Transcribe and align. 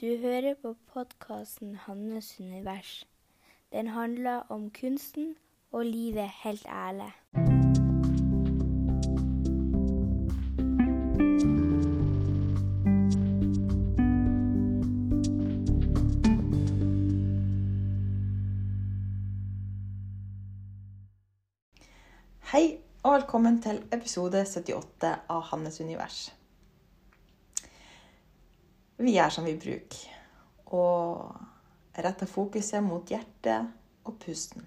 Du 0.00 0.16
hører 0.16 0.54
på 0.62 0.76
podkasten 0.92 1.76
'Hannes 1.76 2.40
univers'. 2.40 3.04
Den 3.72 3.86
handler 3.86 4.36
om 4.48 4.70
kunsten 4.80 5.36
og 5.72 5.86
livet 5.86 6.30
helt 6.44 6.66
ærlig. 6.66 7.12
Hei 22.52 22.78
og 23.02 23.12
velkommen 23.12 23.62
til 23.62 23.84
episode 23.92 24.46
78 24.46 25.18
av 25.28 25.40
Hannes 25.42 25.80
univers. 25.80 26.39
Vi 29.00 29.16
er 29.16 29.30
som 29.32 29.46
vi 29.48 29.54
bruker, 29.56 30.16
og 30.76 31.32
retter 32.04 32.28
fokuset 32.28 32.84
mot 32.84 33.08
hjertet 33.08 33.70
og 34.04 34.18
pusten. 34.20 34.66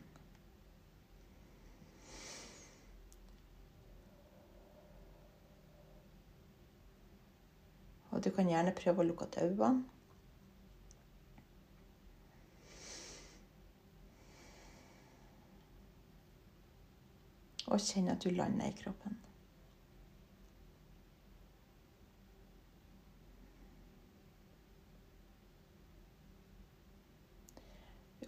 Og 8.09 8.23
du 8.25 8.31
kan 8.33 8.49
gjerne 8.49 8.73
prøve 8.77 9.03
å 9.03 9.05
lukke 9.05 9.29
igjen 9.37 9.53
øynene. 9.53 9.83
Og 17.69 17.81
kjenne 17.81 18.17
at 18.17 18.25
du 18.25 18.33
lander 18.33 18.69
i 18.69 18.75
kroppen. 18.81 19.22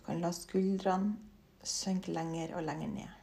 Kan 0.06 0.22
la 0.22 0.32
skuldrene 0.32 1.16
synke 1.66 2.14
lenger 2.14 2.56
og 2.56 2.64
lenger 2.64 2.88
ned. 2.88 3.22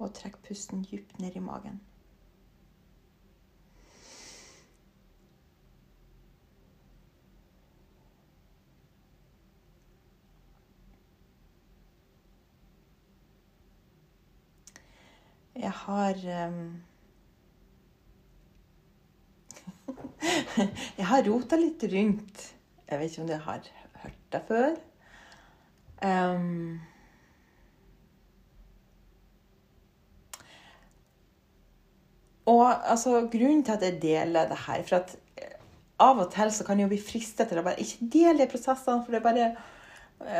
Og 0.00 0.12
trekk 0.16 0.40
pusten 0.44 0.84
dypt 0.84 1.18
ned 1.20 1.36
i 1.36 1.44
magen. 1.44 1.80
Jeg 15.60 15.72
har 15.90 16.20
um, 16.46 16.60
Jeg 20.98 21.06
har 21.08 21.26
rota 21.26 21.58
litt 21.58 21.82
rundt. 21.92 22.46
Jeg 22.90 23.00
vet 23.00 23.10
ikke 23.10 23.24
om 23.24 23.30
dere 23.30 23.46
har 23.46 23.66
hørt 24.04 24.22
det 24.34 24.42
før. 24.48 24.78
Um, 26.00 26.80
og 32.48 32.64
altså, 32.68 33.26
grunnen 33.32 33.64
til 33.66 33.76
at 33.76 33.84
jeg 33.84 33.98
deler 34.00 34.48
det 34.48 34.56
her 34.64 34.86
For 34.88 34.96
at 35.02 35.12
av 36.00 36.22
og 36.22 36.30
til 36.32 36.48
så 36.56 36.64
kan 36.64 36.78
jeg 36.80 36.88
jo 36.88 36.92
bli 36.94 37.02
fristet 37.04 37.50
til 37.50 37.60
å 37.60 37.66
bare 37.66 37.82
ikke 37.82 38.08
dele 38.14 38.40
de 38.40 38.48
prosessene, 38.48 39.04
for 39.04 39.12
det 39.12 39.20
er 39.20 39.26
bare 39.28 39.50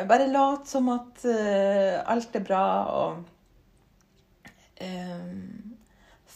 bare 0.08 0.28
lat 0.28 0.68
som 0.68 0.88
at 0.92 1.22
uh, 1.24 2.00
alt 2.12 2.34
er 2.36 2.42
bra 2.44 2.64
og 2.92 3.22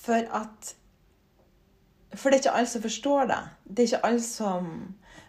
For 0.04 0.26
at 0.40 0.74
For 2.14 2.30
det 2.30 2.36
er 2.36 2.42
ikke 2.42 2.56
alle 2.58 2.70
som 2.70 2.82
forstår 2.84 3.30
det. 3.30 3.40
Det 3.64 3.82
er 3.82 3.88
ikke 3.92 4.06
alle 4.06 4.22
som 4.22 4.68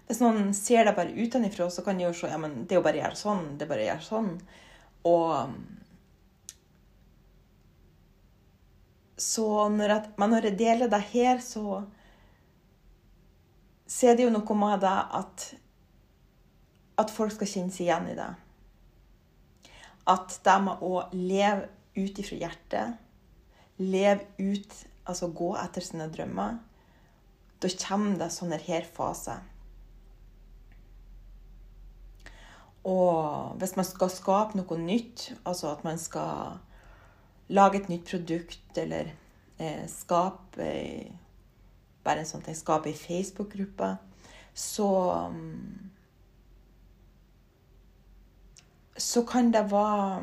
Hvis 0.06 0.20
noen 0.22 0.52
ser 0.54 0.86
deg 0.86 0.98
bare 0.98 1.16
utenfra, 1.16 1.70
så 1.74 1.82
kan 1.82 1.98
de 1.98 2.06
jo 2.06 2.14
se 2.14 2.30
ja, 2.30 2.38
men 2.38 2.66
det 2.66 2.76
er 2.76 2.82
jo 2.82 2.86
bare 2.86 3.00
å 3.00 3.04
gjøre 3.06 3.18
sånn. 3.18 3.46
Det 3.58 3.66
er 3.66 3.72
bare 3.72 3.86
å 3.86 3.90
gjøre 3.90 4.06
sånn. 4.06 4.34
Og 5.10 5.56
Så 9.18 9.48
når, 9.72 9.90
jeg, 9.90 10.12
men 10.20 10.34
når 10.36 10.50
jeg 10.50 10.60
deler 10.60 10.92
det 10.92 11.00
her, 11.14 11.40
så 11.42 11.86
så 13.88 14.10
er 14.10 14.18
det 14.18 14.26
jo 14.26 14.34
noe 14.34 14.58
med 14.58 14.82
det 14.82 14.98
at 15.20 15.54
at 17.00 17.12
folk 17.12 17.34
skal 17.36 17.50
kjenne 17.50 17.76
seg 17.76 17.88
igjen 17.88 18.10
i 18.12 18.18
det. 18.18 18.30
At 20.12 20.38
de 20.46 20.56
må 20.64 20.76
å 20.86 21.02
leve 21.14 21.68
ut 21.96 22.22
ifra 22.22 22.38
hjertet, 22.40 23.02
leve 23.78 24.26
ut, 24.40 24.78
altså 25.06 25.30
gå 25.34 25.52
etter 25.60 25.84
sine 25.84 26.08
drømmer, 26.12 26.58
da 27.62 27.72
kommer 27.82 28.18
det 28.20 28.32
sånne 28.36 28.60
her 28.62 28.88
faser. 28.96 29.44
Og 32.86 33.56
hvis 33.58 33.74
man 33.76 33.88
skal 33.88 34.12
skape 34.14 34.58
noe 34.60 34.78
nytt, 34.78 35.32
altså 35.46 35.72
at 35.72 35.84
man 35.88 35.98
skal 35.98 36.60
lage 37.50 37.82
et 37.82 37.90
nytt 37.90 38.06
produkt 38.10 38.78
eller 38.78 39.10
eh, 39.58 39.86
skape 39.90 40.62
eh, 40.62 41.14
bare 42.06 42.22
en 42.22 42.30
sånn 42.30 42.44
ting, 42.46 42.58
skape 42.58 42.92
ei 42.92 42.98
Facebook-gruppe, 42.98 43.96
så 44.56 44.90
um, 45.26 45.90
så 48.98 49.26
kan 49.28 49.50
det 49.52 49.66
være 49.72 50.22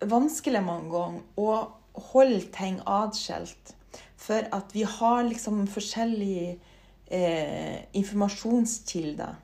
vanskelig 0.00 0.62
mange 0.64 0.90
ganger 0.92 1.40
å 1.40 1.50
holde 2.12 2.46
ting 2.54 2.80
atskilt. 2.88 3.74
For 4.20 4.46
at 4.54 4.74
vi 4.76 4.84
har 4.84 5.22
liksom 5.26 5.64
forskjellige 5.70 6.58
eh, 7.10 7.78
informasjonskilder. 7.96 9.38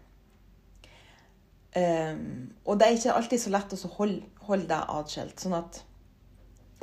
Um, 1.76 2.52
og 2.64 2.78
det 2.78 2.86
er 2.86 2.94
ikke 2.96 3.12
alltid 3.12 3.40
så 3.40 3.50
lett 3.52 3.74
å 3.76 3.90
holde, 3.98 4.22
holde 4.48 4.68
det 4.70 4.80
atskilt. 4.96 5.40
Sånn 5.42 5.56
at 5.58 5.82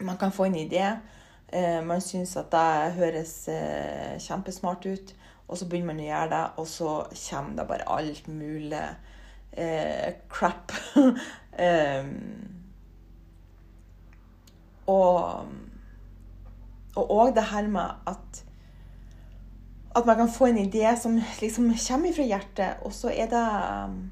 man 0.05 0.19
kan 0.21 0.33
få 0.33 0.49
en 0.49 0.57
idé. 0.59 0.85
Eh, 1.53 1.79
man 1.85 2.01
syns 2.01 2.35
at 2.37 2.49
det 2.53 2.95
høres 2.97 3.33
eh, 3.51 4.17
kjempesmart 4.21 4.85
ut, 4.89 5.13
og 5.47 5.59
så 5.59 5.67
begynner 5.69 5.93
man 5.93 6.01
å 6.01 6.07
gjøre 6.07 6.29
det, 6.31 6.43
og 6.57 6.67
så 6.69 6.93
kommer 7.27 7.59
det 7.59 7.67
bare 7.69 7.89
alt 7.93 8.27
mulig 8.27 8.83
eh, 9.51 10.13
crap. 10.33 10.73
um, 10.97 12.13
og 14.87 15.45
og 16.95 17.35
det 17.35 17.43
her 17.49 17.67
med 17.67 17.89
at 18.07 18.43
at 19.95 20.05
man 20.05 20.15
kan 20.17 20.29
få 20.29 20.45
en 20.45 20.57
idé 20.57 20.95
som 21.01 21.21
liksom 21.41 21.73
kommer 21.87 22.13
fra 22.13 22.23
hjertet, 22.23 22.81
og 22.81 22.93
så 22.93 23.11
er 23.13 23.29
det 23.29 23.47
um, 23.85 24.11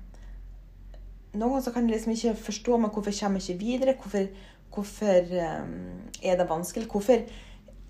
Noen 1.33 1.53
ganger 1.53 1.63
så 1.63 1.71
kan 1.71 1.87
jeg 1.87 1.95
liksom 1.95 2.11
ikke 2.11 2.43
forstå 2.43 2.77
men 2.77 2.91
hvorfor 2.91 3.13
kommer 3.19 3.39
jeg 3.39 3.55
ikke 3.55 3.65
videre. 3.65 3.93
Hvorfor, 4.01 4.25
hvorfor 4.73 5.21
um, 5.63 6.01
er 6.23 6.37
det 6.37 6.49
vanskelig? 6.49 6.87
Hvorfor 6.91 7.23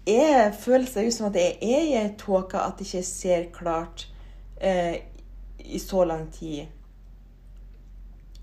er, 0.08 0.52
føles 0.52 1.14
som 1.14 1.28
at 1.28 1.36
jeg 1.36 1.58
er 1.62 1.82
i 1.88 1.96
ei 2.04 2.14
tåke, 2.18 2.58
at 2.58 2.80
jeg 2.80 2.86
ikke 2.86 3.04
ser 3.04 3.50
klart 3.54 4.08
uh, 4.64 4.96
i 5.60 5.80
så 5.80 6.04
lang 6.04 6.32
tid? 6.34 6.66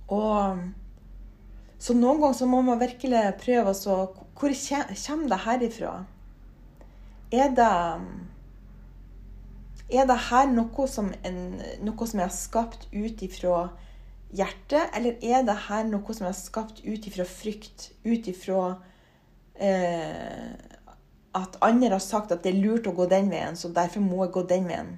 Og 0.08 0.58
Så 1.78 1.94
noen 1.94 2.18
ganger 2.20 2.34
så 2.34 2.46
må 2.50 2.58
man 2.66 2.80
virkelig 2.80 3.20
prøve 3.38 3.70
å 3.70 3.98
Hvor 4.38 4.54
kommer 5.06 5.28
det 5.28 5.40
herifra? 5.44 6.04
Er 7.32 7.48
det 7.54 7.72
Er 9.90 10.04
det 10.06 10.18
her 10.30 10.46
noe 10.52 10.86
som, 10.86 11.12
en, 11.24 11.60
noe 11.80 12.06
som 12.06 12.20
jeg 12.20 12.28
har 12.28 12.34
skapt 12.36 12.88
ut 12.92 13.22
ifra 13.24 13.70
hjertet, 14.36 14.90
eller 14.94 15.16
er 15.24 15.46
det 15.48 15.56
her 15.68 15.86
noe 15.88 16.12
som 16.12 16.26
jeg 16.26 16.34
har 16.34 16.36
skapt 16.36 16.82
ut 16.84 17.06
ifra 17.08 17.24
frykt? 17.24 17.92
Ut 18.04 18.28
ifra 18.28 18.76
eh, 19.56 20.52
at 21.34 21.56
andre 21.64 21.94
har 21.94 22.04
sagt 22.04 22.32
at 22.32 22.44
det 22.44 22.52
er 22.52 22.60
lurt 22.60 22.86
å 22.86 22.92
gå 22.92 23.06
den 23.08 23.30
veien, 23.32 23.56
så 23.56 23.72
derfor 23.72 24.04
må 24.04 24.20
jeg 24.26 24.34
gå 24.36 24.44
den 24.50 24.68
veien. 24.68 24.92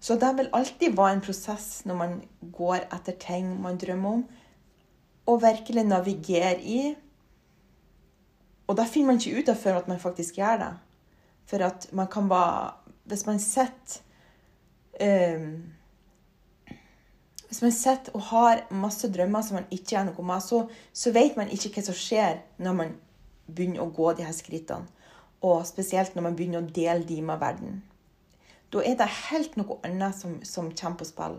Så 0.00 0.16
det 0.20 0.32
vil 0.38 0.50
alltid 0.54 0.96
være 0.96 1.18
en 1.18 1.24
prosess 1.24 1.68
når 1.84 2.00
man 2.00 2.18
går 2.56 2.88
etter 2.88 3.16
ting 3.20 3.52
man 3.60 3.78
drømmer 3.80 4.18
om, 4.20 4.26
og 5.26 5.42
virkelig 5.42 5.84
navigere 5.84 6.60
i. 6.62 6.94
Og 8.66 8.76
da 8.78 8.86
finner 8.88 9.12
man 9.12 9.20
ikke 9.20 9.40
ut 9.40 9.48
av 9.52 9.58
før 9.60 9.80
at 9.80 9.88
man 9.90 10.02
faktisk 10.02 10.38
gjør 10.40 10.60
det. 10.62 10.72
For 11.46 11.62
at 11.62 11.88
man 11.92 12.10
kan 12.10 12.28
bare 12.28 12.74
Hvis 13.06 13.26
man 13.26 13.38
sitter 13.38 14.00
um, 15.38 15.72
Hvis 17.46 17.62
man 17.62 17.72
sitter 17.72 18.12
og 18.14 18.22
har 18.22 18.66
masse 18.70 19.12
drømmer 19.12 19.42
som 19.42 19.54
man 19.54 19.68
ikke 19.70 19.92
gjør 19.94 20.08
noe 20.08 20.24
med, 20.26 20.42
så, 20.42 20.66
så 20.92 21.12
vet 21.14 21.36
man 21.36 21.48
ikke 21.48 21.70
hva 21.76 21.84
som 21.86 21.94
skjer 21.94 22.40
når 22.58 22.72
man 22.72 22.96
begynner 23.46 23.84
å 23.84 23.92
gå 23.94 24.12
de 24.18 24.26
her 24.26 24.34
skrittene. 24.34 24.90
Og 25.46 25.62
spesielt 25.66 26.16
når 26.16 26.26
man 26.26 26.36
begynner 26.36 26.64
å 26.64 26.74
dele 26.74 27.06
de 27.06 27.20
med 27.22 27.38
verden. 27.38 27.84
Da 28.74 28.82
er 28.82 28.98
det 28.98 29.06
helt 29.30 29.54
noe 29.56 29.78
annet 29.86 30.18
som, 30.18 30.40
som 30.42 30.72
kommer 30.74 30.98
på 30.98 31.06
spill. 31.06 31.38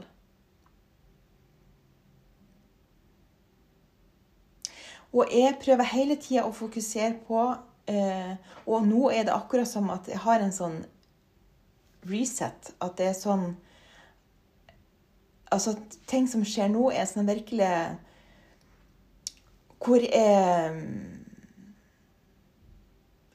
Og 5.17 5.31
jeg 5.33 5.57
prøver 5.63 5.89
hele 5.95 6.17
tida 6.21 6.45
å 6.45 6.53
fokusere 6.53 7.15
på 7.27 7.43
eh, 7.89 8.35
Og 8.69 8.85
nå 8.85 9.09
er 9.09 9.25
det 9.27 9.35
akkurat 9.35 9.69
som 9.69 9.89
at 9.93 10.09
jeg 10.11 10.21
har 10.21 10.43
en 10.43 10.53
sånn 10.53 10.81
reset. 12.07 12.73
At 12.83 12.99
det 12.99 13.11
er 13.11 13.17
sånn 13.17 13.49
Altså, 15.47 15.77
ting 16.11 16.25
som 16.27 16.41
skjer 16.43 16.67
nå, 16.73 16.89
er 16.91 17.07
sånn 17.07 17.29
virkelig 17.29 17.71
Hvor 19.79 20.03
jeg 20.03 20.81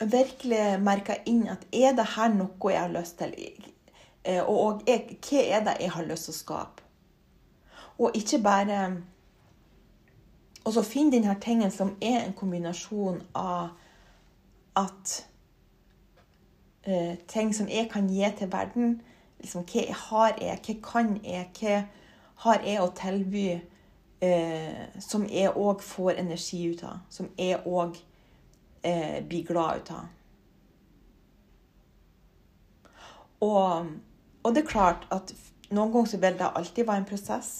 virkelig 0.02 0.64
merker 0.82 1.22
inn 1.30 1.46
at 1.48 1.62
er 1.72 1.94
det 1.96 2.08
her 2.16 2.32
noe 2.34 2.72
jeg 2.72 2.82
har 2.82 2.92
lyst 2.92 3.20
til? 3.20 3.36
Og, 4.42 4.56
og 4.56 4.82
jeg, 4.90 5.16
hva 5.22 5.44
er 5.56 5.62
det 5.68 5.76
jeg 5.80 5.92
har 5.94 6.08
lyst 6.08 6.26
til 6.28 6.34
å 6.34 6.38
skape? 6.40 6.82
Og 8.02 8.18
ikke 8.18 8.40
bare 8.42 8.80
Og 10.64 10.72
så 10.72 10.82
finn 10.86 11.10
denne 11.10 11.34
tingen 11.42 11.70
som 11.70 11.96
er 12.00 12.20
en 12.22 12.36
kombinasjon 12.38 13.22
av 13.34 13.72
at 14.78 15.14
uh, 16.86 17.14
ting 17.28 17.50
som 17.54 17.68
jeg 17.68 17.90
kan 17.90 18.06
gi 18.08 18.28
til 18.38 18.52
verden 18.52 19.00
liksom, 19.42 19.66
Hva 19.66 19.82
jeg 19.82 19.98
har 20.04 20.38
jeg? 20.38 20.60
Hva 20.66 20.74
kan 20.86 21.16
jeg? 21.24 21.50
Hva 21.58 21.82
har 22.44 22.64
jeg 22.66 22.80
å 22.82 22.92
tilby 22.94 23.46
uh, 24.22 25.00
som 25.02 25.26
jeg 25.26 25.50
òg 25.50 25.82
får 25.82 26.22
energi 26.22 26.62
ut 26.70 26.86
av? 26.86 27.02
Som 27.10 27.30
jeg 27.38 27.58
òg 27.66 27.98
uh, 27.98 29.18
blir 29.28 29.46
glad 29.46 29.82
ut 29.82 29.94
av? 29.98 30.10
Og, 33.42 33.86
og 34.42 34.54
det 34.54 34.62
er 34.62 34.70
klart 34.70 35.08
at 35.10 35.34
noen 35.74 35.90
ganger 35.90 36.12
så 36.12 36.18
vil 36.22 36.38
det 36.38 36.50
alltid 36.54 36.86
være 36.86 37.02
en 37.02 37.08
prosess. 37.08 37.52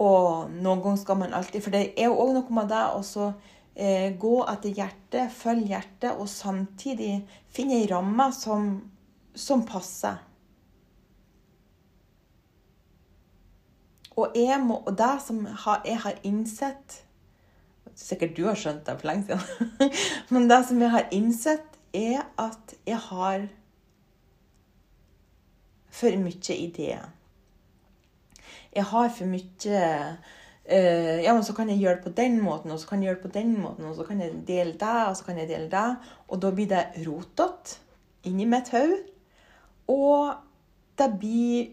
Og 0.00 0.52
noen 0.54 0.80
ganger 0.80 1.02
skal 1.02 1.18
man 1.20 1.34
alltid 1.36 1.64
For 1.64 1.74
det 1.74 1.82
er 1.92 2.08
jo 2.08 2.16
òg 2.22 2.32
noe 2.38 2.56
med 2.56 2.70
det 2.72 2.84
å 2.96 3.26
eh, 3.74 4.08
gå 4.16 4.32
etter 4.48 4.80
hjertet, 4.80 5.34
følge 5.34 5.74
hjertet, 5.74 6.14
og 6.16 6.30
samtidig 6.30 7.20
finne 7.52 7.80
ei 7.82 7.88
ramme 7.90 8.30
som, 8.32 8.72
som 9.36 9.64
passer. 9.68 10.22
Og, 14.16 14.34
jeg 14.36 14.58
må, 14.60 14.80
og 14.84 14.96
det 14.98 15.14
som 15.24 15.44
jeg 15.46 16.02
har 16.02 16.18
innsett 16.28 17.04
Sikkert 18.00 18.36
du 18.36 18.44
har 18.46 18.56
skjønt 18.56 18.86
det 18.86 18.94
for 19.00 19.08
lenge 19.10 19.26
siden. 19.26 19.90
Men 20.32 20.46
det 20.48 20.60
som 20.68 20.78
jeg 20.80 20.92
har 20.94 21.08
innsett, 21.12 21.74
er 21.92 22.22
at 22.38 22.74
jeg 22.86 22.96
har 23.10 23.42
for 25.90 26.16
mye 26.22 26.56
ideer. 26.56 27.10
Jeg 28.76 28.86
har 28.90 29.08
for 29.10 29.30
mye 29.30 29.78
uh, 30.70 31.18
Ja, 31.24 31.32
men 31.34 31.44
så 31.46 31.54
kan 31.56 31.70
jeg 31.72 31.80
gjøre 31.82 31.98
det 31.98 32.04
på 32.04 32.14
den 32.20 32.38
måten, 32.44 32.70
og 32.70 32.78
så 32.78 32.86
kan 32.90 33.02
jeg 33.02 33.10
gjøre 33.10 33.20
det 33.22 33.26
på 33.26 33.38
den 33.38 33.56
måten, 33.60 33.88
og 33.88 33.96
så 33.98 34.06
kan 34.06 34.20
jeg 34.22 34.42
dele 34.46 34.76
det, 34.78 34.98
og 35.08 35.16
så 35.18 35.26
kan 35.26 35.38
jeg 35.38 35.50
dele 35.50 35.70
det. 35.72 35.88
Og 36.28 36.42
da 36.42 36.52
blir 36.54 36.70
det 36.70 36.84
rotete 37.06 37.80
inni 38.28 38.46
mitt 38.46 38.70
hode. 38.74 39.00
Og 39.90 40.34
det 41.00 41.08
blir 41.18 41.72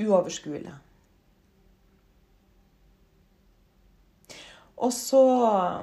uoverskuelig. 0.00 0.72
Og 4.82 4.92
så, 4.92 5.22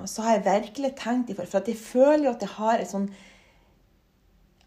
så, 0.06 0.22
har 0.22 0.32
jeg 0.32 0.46
virkelig 0.46 0.96
tenkt 1.00 1.30
i 1.30 1.36
for, 1.38 1.58
at 1.58 1.68
jeg 1.68 1.78
føler 1.78 2.26
jo 2.26 2.34
at 2.34 2.42
jeg 2.44 2.56
har 2.58 2.82
et 2.82 2.90
sånn 2.90 3.06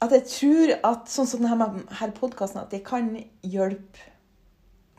At 0.02 0.14
jeg 0.16 0.24
tror 0.30 0.72
at 0.88 1.10
sånn 1.12 1.28
som 1.30 1.44
denne 1.44 2.08
podkasten, 2.16 2.62
at 2.64 2.72
jeg 2.72 2.82
kan 2.86 3.12
hjelpe 3.46 4.11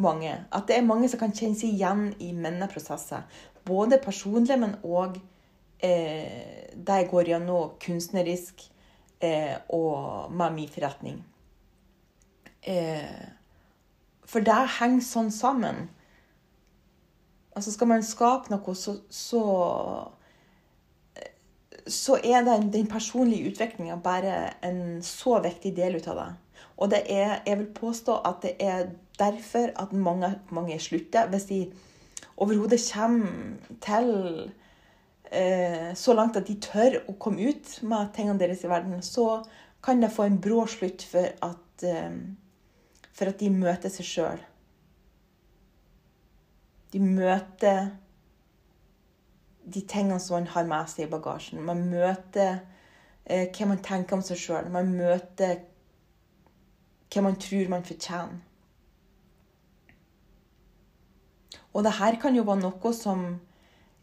mange. 0.01 0.33
At 0.51 0.67
det 0.67 0.77
er 0.77 0.87
mange 0.87 1.09
som 1.09 1.21
kan 1.21 1.33
kjenne 1.35 1.57
seg 1.57 1.73
igjen 1.75 2.07
i 2.23 2.31
mine 2.35 2.69
prosesser. 2.71 3.25
Både 3.67 4.01
personlig, 4.03 4.57
men 4.59 4.75
òg 4.83 5.19
eh, 5.83 6.71
det 6.73 6.99
jeg 6.99 7.09
går 7.11 7.33
gjennom 7.33 7.75
kunstnerisk 7.83 8.65
eh, 9.23 9.55
og 9.69 10.31
med 10.33 10.57
min 10.57 10.71
forretning. 10.71 11.21
Eh, 12.63 13.23
for 14.25 14.43
det 14.45 14.59
henger 14.79 15.05
sånn 15.05 15.31
sammen. 15.33 15.87
Altså 17.53 17.73
skal 17.73 17.91
man 17.91 18.05
skape 18.05 18.49
noe, 18.49 18.75
så, 18.75 18.95
så, 19.13 19.41
så 21.85 22.17
er 22.17 22.45
den, 22.47 22.71
den 22.73 22.87
personlige 22.89 23.51
utviklinga 23.51 23.99
bare 24.01 24.55
en 24.65 25.03
så 25.05 25.37
viktig 25.43 25.75
del 25.77 25.99
ut 25.99 26.09
av 26.09 26.21
det. 26.21 26.31
Og 26.77 26.91
det 26.91 27.03
er, 27.07 27.39
jeg 27.45 27.59
vil 27.59 27.71
påstå 27.75 28.17
at 28.25 28.41
det 28.45 28.55
er 28.59 28.91
derfor 29.19 29.71
at 29.79 29.93
mange, 29.93 30.39
mange 30.51 30.79
slutter. 30.79 31.27
Hvis 31.29 31.43
de 31.43 31.71
overhodet 32.37 32.79
kommer 32.93 33.27
til 33.81 34.51
eh, 35.31 35.95
så 35.95 36.13
langt 36.13 36.37
at 36.37 36.47
de 36.47 36.59
tør 36.61 37.01
å 37.07 37.17
komme 37.19 37.49
ut 37.49 37.75
med 37.83 38.13
tingene 38.15 38.39
deres 38.39 38.63
i 38.63 38.71
verden, 38.71 39.01
så 39.01 39.43
kan 39.83 40.01
det 40.01 40.13
få 40.13 40.27
en 40.27 40.39
brå 40.41 40.65
slutt 40.67 41.05
for 41.11 41.29
at, 41.45 41.83
eh, 41.83 42.15
for 43.13 43.29
at 43.29 43.39
de 43.39 43.51
møter 43.53 43.93
seg 43.93 44.09
sjøl. 44.09 44.45
De 46.93 47.01
møter 47.01 47.91
de 49.63 49.81
tingene 49.81 50.19
som 50.19 50.37
man 50.37 50.49
har 50.53 50.67
med 50.67 50.89
seg 50.91 51.07
i 51.07 51.11
bagasjen. 51.11 51.61
Man 51.65 51.85
møter 51.89 52.59
eh, 53.25 53.47
hva 53.49 53.69
man 53.69 53.81
tenker 53.83 54.17
om 54.17 54.25
seg 54.25 54.39
sjøl. 54.39 54.69
Man 54.73 54.91
møter 54.97 55.63
hva 57.13 57.21
man 57.21 57.37
tror 57.39 57.69
man 57.69 57.85
fortjener. 57.85 58.41
Og 61.73 61.83
det 61.83 61.95
her 61.97 62.19
kan 62.21 62.35
jo 62.37 62.45
være 62.45 62.61
noe 62.61 62.93
som 62.93 63.25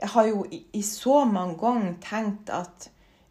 Jeg 0.00 0.08
har 0.08 0.26
jo 0.30 0.46
i, 0.48 0.80
så 0.82 1.24
mange 1.28 1.58
ganger 1.60 1.98
tenkt 2.00 2.48
at 2.50 2.86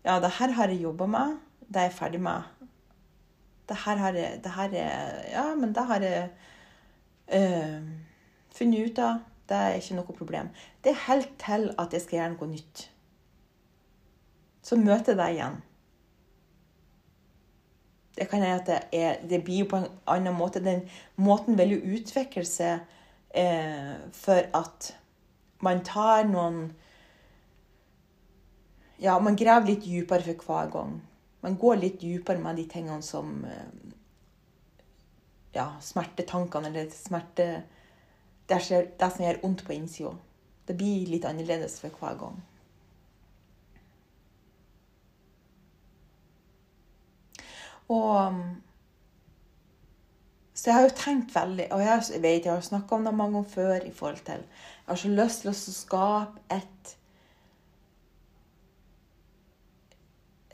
ja, 0.06 0.20
det 0.22 0.30
her 0.38 0.52
har 0.54 0.70
jeg 0.70 0.84
jobba 0.84 1.06
med. 1.10 1.40
Det 1.66 1.82
er 1.82 1.88
jeg 1.88 1.94
ferdig 1.94 2.22
med. 2.22 2.44
Det 3.70 3.78
her 3.86 3.98
har 3.98 4.14
jeg 4.14 4.44
det 4.44 4.52
her 4.52 4.70
er, 4.74 5.32
Ja, 5.32 5.56
men 5.56 5.74
det 5.74 5.86
har 5.86 6.00
jeg 6.00 6.30
øh, 7.34 7.90
funnet 8.54 8.92
ut 8.92 9.00
av. 9.00 9.18
Det 9.50 9.58
er 9.58 9.80
ikke 9.80 9.96
noe 9.98 10.18
problem. 10.18 10.50
Det 10.84 10.92
er 10.92 11.06
helt 11.08 11.34
til 11.42 11.74
at 11.80 11.94
jeg 11.94 12.02
skal 12.02 12.20
gjøre 12.20 12.34
noe 12.36 12.52
nytt. 12.52 12.86
Så 14.62 14.78
møter 14.78 15.16
jeg 15.16 15.18
deg 15.18 15.34
igjen. 15.34 15.58
Det 18.20 18.28
kan 18.28 18.42
hende 18.44 18.60
at 18.60 18.68
det, 18.68 18.80
er, 19.00 19.22
det 19.30 19.44
blir 19.48 19.68
på 19.70 19.80
en 19.80 19.88
annen 20.12 20.36
måte. 20.36 20.60
Den 20.64 20.82
måten 21.16 21.56
vil 21.58 21.78
jo 21.78 21.96
utvikle 21.96 22.44
seg 22.48 22.82
eh, 23.32 23.96
for 24.12 24.50
at 24.60 24.94
man 25.64 25.84
tar 25.88 26.28
noen 26.28 26.70
Ja, 29.00 29.14
man 29.24 29.38
graver 29.40 29.72
litt 29.72 29.86
dypere 29.88 30.26
for 30.26 30.44
hver 30.50 30.72
gang. 30.74 30.98
Man 31.40 31.56
går 31.56 31.78
litt 31.80 32.02
dypere 32.02 32.44
med 32.44 32.60
de 32.60 32.68
tingene 32.68 33.04
som 33.06 33.46
eh, 33.48 33.70
Ja, 35.56 35.72
smertetankene 35.82 36.68
eller 36.68 36.92
smerte 36.92 37.48
det, 38.50 38.60
som 38.66 39.24
gjør 39.24 39.40
vondt 39.44 39.64
på 39.66 39.74
innsida. 39.78 40.12
Det 40.68 40.76
blir 40.78 41.08
litt 41.08 41.26
annerledes 41.26 41.80
for 41.80 41.94
hver 42.02 42.20
gang. 42.20 42.38
Og 47.90 48.34
Så 50.54 50.68
jeg 50.68 50.76
har 50.76 50.84
jo 50.84 50.96
tenkt 50.96 51.36
veldig, 51.36 51.70
og 51.72 51.82
jeg 51.82 52.22
vet 52.22 52.46
jeg 52.46 52.52
har 52.54 52.62
snakka 52.62 52.96
om 52.96 53.06
det 53.08 53.14
mange 53.16 53.38
ganger 53.38 53.50
før 53.50 53.86
i 53.88 53.92
forhold 53.96 54.24
til 54.28 54.42
Jeg 54.44 54.88
har 54.88 54.96
så 54.96 55.12
lyst 55.14 55.42
til 55.42 55.52
å 55.52 55.54
skape 55.56 56.42
et 56.52 56.96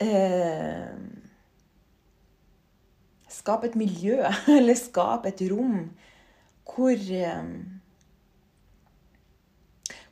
eh, 0.06 0.94
Skape 3.28 3.66
et 3.66 3.76
miljø, 3.76 4.20
eller 4.58 4.78
skape 4.78 5.34
et 5.34 5.42
rom 5.50 5.80
hvor 6.66 6.92
eh, 6.92 7.50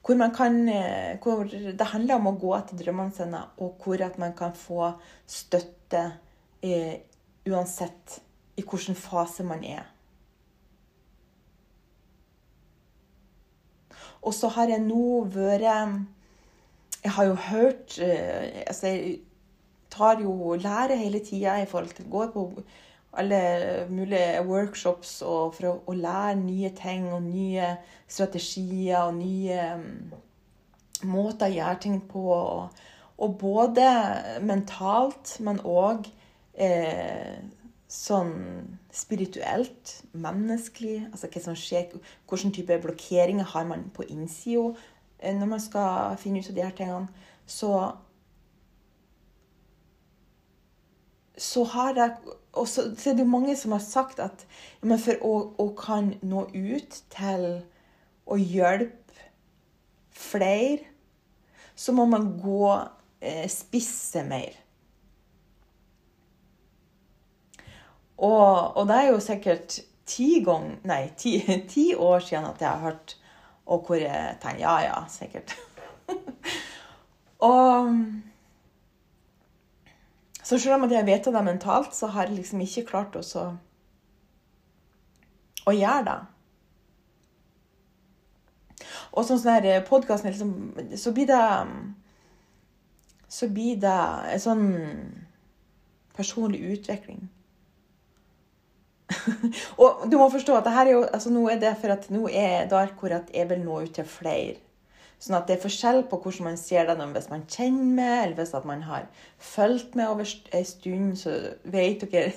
hvor, 0.05 0.15
man 0.15 0.35
kan, 0.35 0.69
eh, 0.69 1.19
hvor 1.23 1.45
det 1.79 1.87
handler 1.95 2.19
om 2.19 2.29
å 2.29 2.37
gå 2.39 2.53
etter 2.57 2.79
drømmene 2.79 3.15
sine, 3.17 3.41
og 3.59 3.81
hvor 3.81 4.03
at 4.05 4.19
man 4.21 4.35
kan 4.37 4.53
få 4.57 4.93
støtte 5.27 6.03
eh, 6.63 7.01
uansett 7.49 8.21
i 8.57 8.63
hvilken 8.63 8.97
fase 8.99 9.45
man 9.45 9.65
er. 9.65 9.85
Og 14.25 14.33
så 14.35 14.49
har 14.49 14.71
jeg 14.73 14.85
nå 14.87 15.25
vært 15.29 15.65
Jeg 17.05 17.13
har 17.13 17.25
jo 17.29 17.35
hørt 17.35 17.99
eh, 18.01 18.65
altså 18.67 18.87
Jeg 18.89 19.19
tar 19.93 20.21
jo 20.21 20.55
lære 20.57 20.97
hele 20.97 21.21
tida 21.21 21.59
i 21.61 21.67
forhold 21.67 21.93
til 21.95 22.09
Går 22.11 22.31
på 22.33 22.63
alle 23.15 23.87
mulige 23.91 24.43
workshops 24.43 25.19
for 25.23 25.67
å, 25.69 25.75
å, 25.87 25.95
lære 25.95 26.35
nye 26.41 26.71
ting 26.75 27.07
og 27.13 27.23
nye 27.23 27.77
strategier 28.11 29.05
og 29.05 29.21
nye 29.21 29.59
um, 29.79 29.85
måter 31.07 31.47
å 31.47 31.55
gjøre 31.55 31.79
ting 31.85 32.01
på. 32.11 32.25
Og, 32.35 32.83
og 33.23 33.37
både 33.39 33.87
mentalt, 34.43 35.37
men 35.47 35.63
òg 35.63 36.09
eh, 36.55 37.43
sånn 37.91 38.79
spirituelt, 38.95 39.99
menneskelig, 40.13 41.05
altså 41.11 41.31
hva 41.31 41.43
som 41.45 41.59
skjer, 41.59 41.93
hvilken 42.31 42.55
type 42.55 42.81
blokkeringer 42.83 43.53
har 43.55 43.69
man 43.69 43.89
på 43.95 44.07
innsida 44.09 44.73
eh, 45.19 45.35
når 45.35 45.53
man 45.55 45.63
skal 45.63 46.19
finne 46.21 46.43
ut 46.43 46.51
av 46.51 46.57
de 46.57 46.65
her 46.65 46.75
tingene, 46.79 47.29
så 47.47 47.75
så 51.35 51.65
har 51.67 51.97
jeg 51.99 52.35
og 52.55 52.69
så, 52.71 52.85
så 52.95 53.11
er 53.11 53.17
det 53.19 53.27
mange 53.27 53.57
som 53.59 53.73
har 53.75 53.83
sagt 53.83 54.21
at 54.23 54.45
men 54.83 55.01
for 55.03 55.19
å, 55.27 55.33
å, 55.59 55.69
kan 55.79 56.13
nå 56.23 56.47
ut 56.55 57.01
til 57.11 57.47
å 58.31 58.39
hjelpe 58.39 59.25
flere, 60.15 60.87
så 61.75 61.93
må 61.97 62.07
man 62.07 62.37
gå 62.39 62.69
eh, 63.21 63.49
spisse 63.51 64.23
mer. 64.29 64.55
Og, 68.25 68.77
og, 68.77 68.87
det 68.89 68.97
er 68.97 69.11
jo 69.11 69.21
sikkert 69.21 69.79
ti, 70.09 70.29
gang, 70.45 70.71
nei, 70.89 71.03
ti, 71.19 71.37
ti 71.75 71.91
år 71.95 72.25
siden 72.25 72.49
at 72.49 72.63
jeg 72.63 72.71
har 72.71 72.85
hørt 72.89 73.17
Og 73.67 73.87
hvor 73.87 73.97
jeg 73.97 74.37
tenker 74.43 74.61
ja, 74.61 74.77
ja, 74.85 74.97
sikkert. 75.09 75.55
og 77.51 77.95
så 80.45 80.59
selv 80.59 80.75
om 80.85 80.91
jeg 80.93 81.07
vet 81.07 81.25
det 81.25 81.45
mentalt, 81.45 81.95
så 81.97 82.07
har 82.13 82.29
jeg 82.29 82.37
liksom 82.37 82.61
ikke 82.61 82.85
klart 82.91 83.17
å, 83.17 83.23
å 85.65 85.73
gjøre 85.73 86.05
det. 86.11 86.19
Og 89.15 89.25
sånn 89.25 89.41
sånn 89.41 89.87
podkasten 89.89 90.29
liksom, 90.35 90.53
Så 90.99 91.13
blir 91.17 91.31
det 91.31 91.41
Så 93.29 93.49
blir 93.49 93.81
det 93.81 94.01
en 94.35 94.43
sånn 94.43 94.67
personlig 96.15 96.61
utvikling. 96.77 97.25
og 99.83 100.05
du 100.11 100.19
må 100.21 100.29
forstå 100.33 100.59
at 100.59 100.69
det 100.69 100.75
her 100.77 100.91
er 100.91 100.97
jo, 100.97 101.03
altså 101.07 101.33
nå 101.35 101.47
er 101.53 101.63
det 101.63 101.75
for 101.81 101.95
at 101.95 102.07
nå 102.13 102.29
er 102.31 102.69
det 102.71 102.85
hvor 103.01 103.15
jeg 103.15 103.51
vil 103.51 103.65
nå 103.65 103.81
ut 103.85 103.95
til 103.95 104.09
flere. 104.09 104.61
Sånn 105.25 105.39
at 105.39 105.47
det 105.49 105.55
er 105.55 105.63
forskjell 105.63 106.03
på 106.11 106.19
hvordan 106.21 106.51
man 106.51 106.59
ser 106.61 106.89
det 106.89 107.07
hvis 107.15 107.31
man 107.31 107.47
kjenner 107.49 107.93
med, 107.97 108.17
eller 108.25 108.35
hvis 108.43 108.67
man 108.69 108.83
har 108.85 109.07
fulgt 109.41 109.95
med 109.97 110.11
over 110.11 110.27
en 110.59 110.67
stund, 110.69 111.15
så 111.17 111.37
vet 111.63 112.05
dere 112.13 112.35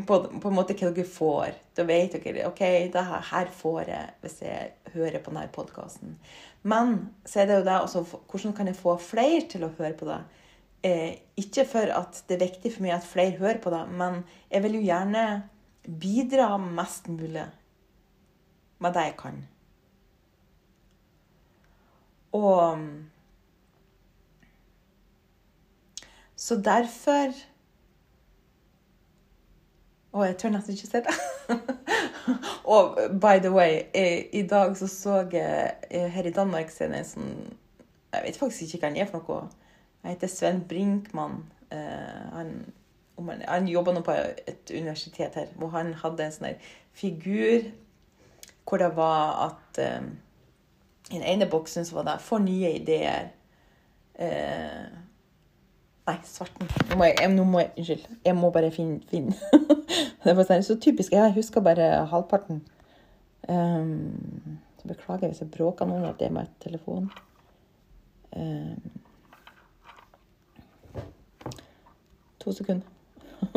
på, 0.08 0.18
på, 0.18 0.50
en 0.50 0.56
måte 0.56 0.76
hva 0.76 0.90
dere 0.90 1.08
får. 1.08 1.54
Da 1.78 1.86
vet 1.88 2.18
dere 2.18 2.48
OK, 2.50 2.60
det 2.92 3.04
her 3.30 3.52
får 3.62 3.80
jeg 3.88 4.10
hvis 4.20 4.42
jeg 4.44 4.92
hører 4.96 5.22
på 5.22 5.32
denne 5.32 5.48
podkasten. 5.54 6.18
Men 6.68 6.98
så 7.24 7.40
er 7.40 7.48
det 7.48 7.60
jo 7.60 7.68
det 7.70 7.80
også, 7.80 8.04
hvordan 8.26 8.56
kan 8.58 8.68
jeg 8.68 8.76
få 8.76 8.98
flere 9.00 9.46
til 9.48 9.64
å 9.64 9.72
høre 9.78 9.94
på 9.96 10.10
det? 10.10 10.18
Eh, 10.84 11.14
ikke 11.40 11.64
for 11.66 11.94
at 11.94 12.20
det 12.28 12.36
er 12.36 12.44
viktig 12.50 12.74
for 12.74 12.84
meg 12.84 12.98
at 12.98 13.06
flere 13.06 13.38
hører 13.40 13.62
på 13.62 13.72
det, 13.72 13.86
men 13.96 14.20
jeg 14.50 14.62
vil 14.66 14.76
jo 14.76 14.88
gjerne 14.90 15.24
bidra 15.84 16.56
mest 16.56 17.08
mulig 17.08 17.46
med 18.78 18.94
det 18.94 19.04
jeg 19.08 19.16
kan. 19.18 19.38
Og 22.32 22.78
Så 26.38 26.56
derfor 26.62 27.32
Å, 30.12 30.22
jeg 30.24 30.36
tør 30.40 30.52
nesten 30.54 30.72
ikke 30.72 30.88
si 30.88 31.00
det. 31.04 31.14
og 32.74 32.94
by 33.20 33.42
the 33.44 33.50
way, 33.52 33.82
i, 33.92 34.06
i, 34.40 34.42
dag 34.48 34.72
så 34.78 34.88
så 34.88 35.18
jeg 35.32 36.08
her 36.14 36.26
i 36.26 36.32
Danmark 36.32 36.70
så 36.72 36.86
er 36.86 36.94
det 36.94 37.02
en 37.02 37.10
sånn 37.10 37.34
Jeg 38.14 38.24
vet 38.24 38.38
faktisk 38.40 38.64
ikke 38.64 38.80
hva 38.80 38.88
han 38.88 38.96
er 39.02 39.10
for 39.10 39.28
noe. 39.28 39.66
Han 40.00 40.14
heter 40.14 40.30
Sven 40.32 40.62
Brinkmann. 40.68 41.42
Uh, 41.68 42.24
han, 42.32 42.54
han, 43.18 43.42
han 43.48 43.68
jobber 43.68 43.96
nå 43.96 44.04
på 44.06 44.14
et 44.14 44.70
universitet 44.70 45.34
her, 45.34 45.50
hvor 45.58 45.72
han 45.74 45.94
hadde 45.98 46.24
en 46.24 46.34
sånn 46.34 46.64
figur 46.94 47.68
hvor 48.68 48.78
det 48.82 48.90
var 48.96 49.46
at 49.46 49.78
uh, 49.80 50.08
i 51.10 51.14
den 51.14 51.24
ene 51.24 51.48
boksen 51.50 51.84
så 51.84 51.94
var 51.94 52.02
det 52.02 52.20
'for 52.20 52.38
nye 52.38 52.74
ideer'. 52.78 53.28
Eh, 54.14 54.86
nei, 56.06 56.16
svarten. 56.24 56.68
Nå 56.90 56.96
må 56.96 57.04
jeg, 57.04 57.30
nå 57.30 57.44
må 57.44 57.58
jeg, 57.58 57.70
Unnskyld. 57.76 58.06
Jeg 58.24 58.36
må 58.36 58.50
bare 58.50 58.70
finne, 58.70 59.00
finne. 59.10 59.34
det 60.24 60.36
var 60.36 60.44
sånn, 60.44 60.62
så 60.62 60.76
typisk. 60.80 61.12
Jeg 61.12 61.32
husker 61.32 61.60
bare 61.60 62.06
halvparten. 62.10 62.60
Um, 63.48 64.58
så 64.80 64.88
beklager 64.88 65.28
hvis 65.28 65.40
jeg 65.40 65.50
bråker 65.50 65.86
noen 65.86 66.04
at 66.04 66.18
det 66.18 66.26
er 66.26 66.34
med 66.34 66.50
telefon. 66.60 67.10
Um, 68.36 68.90
to 72.38 72.52
sekunder. 72.52 72.97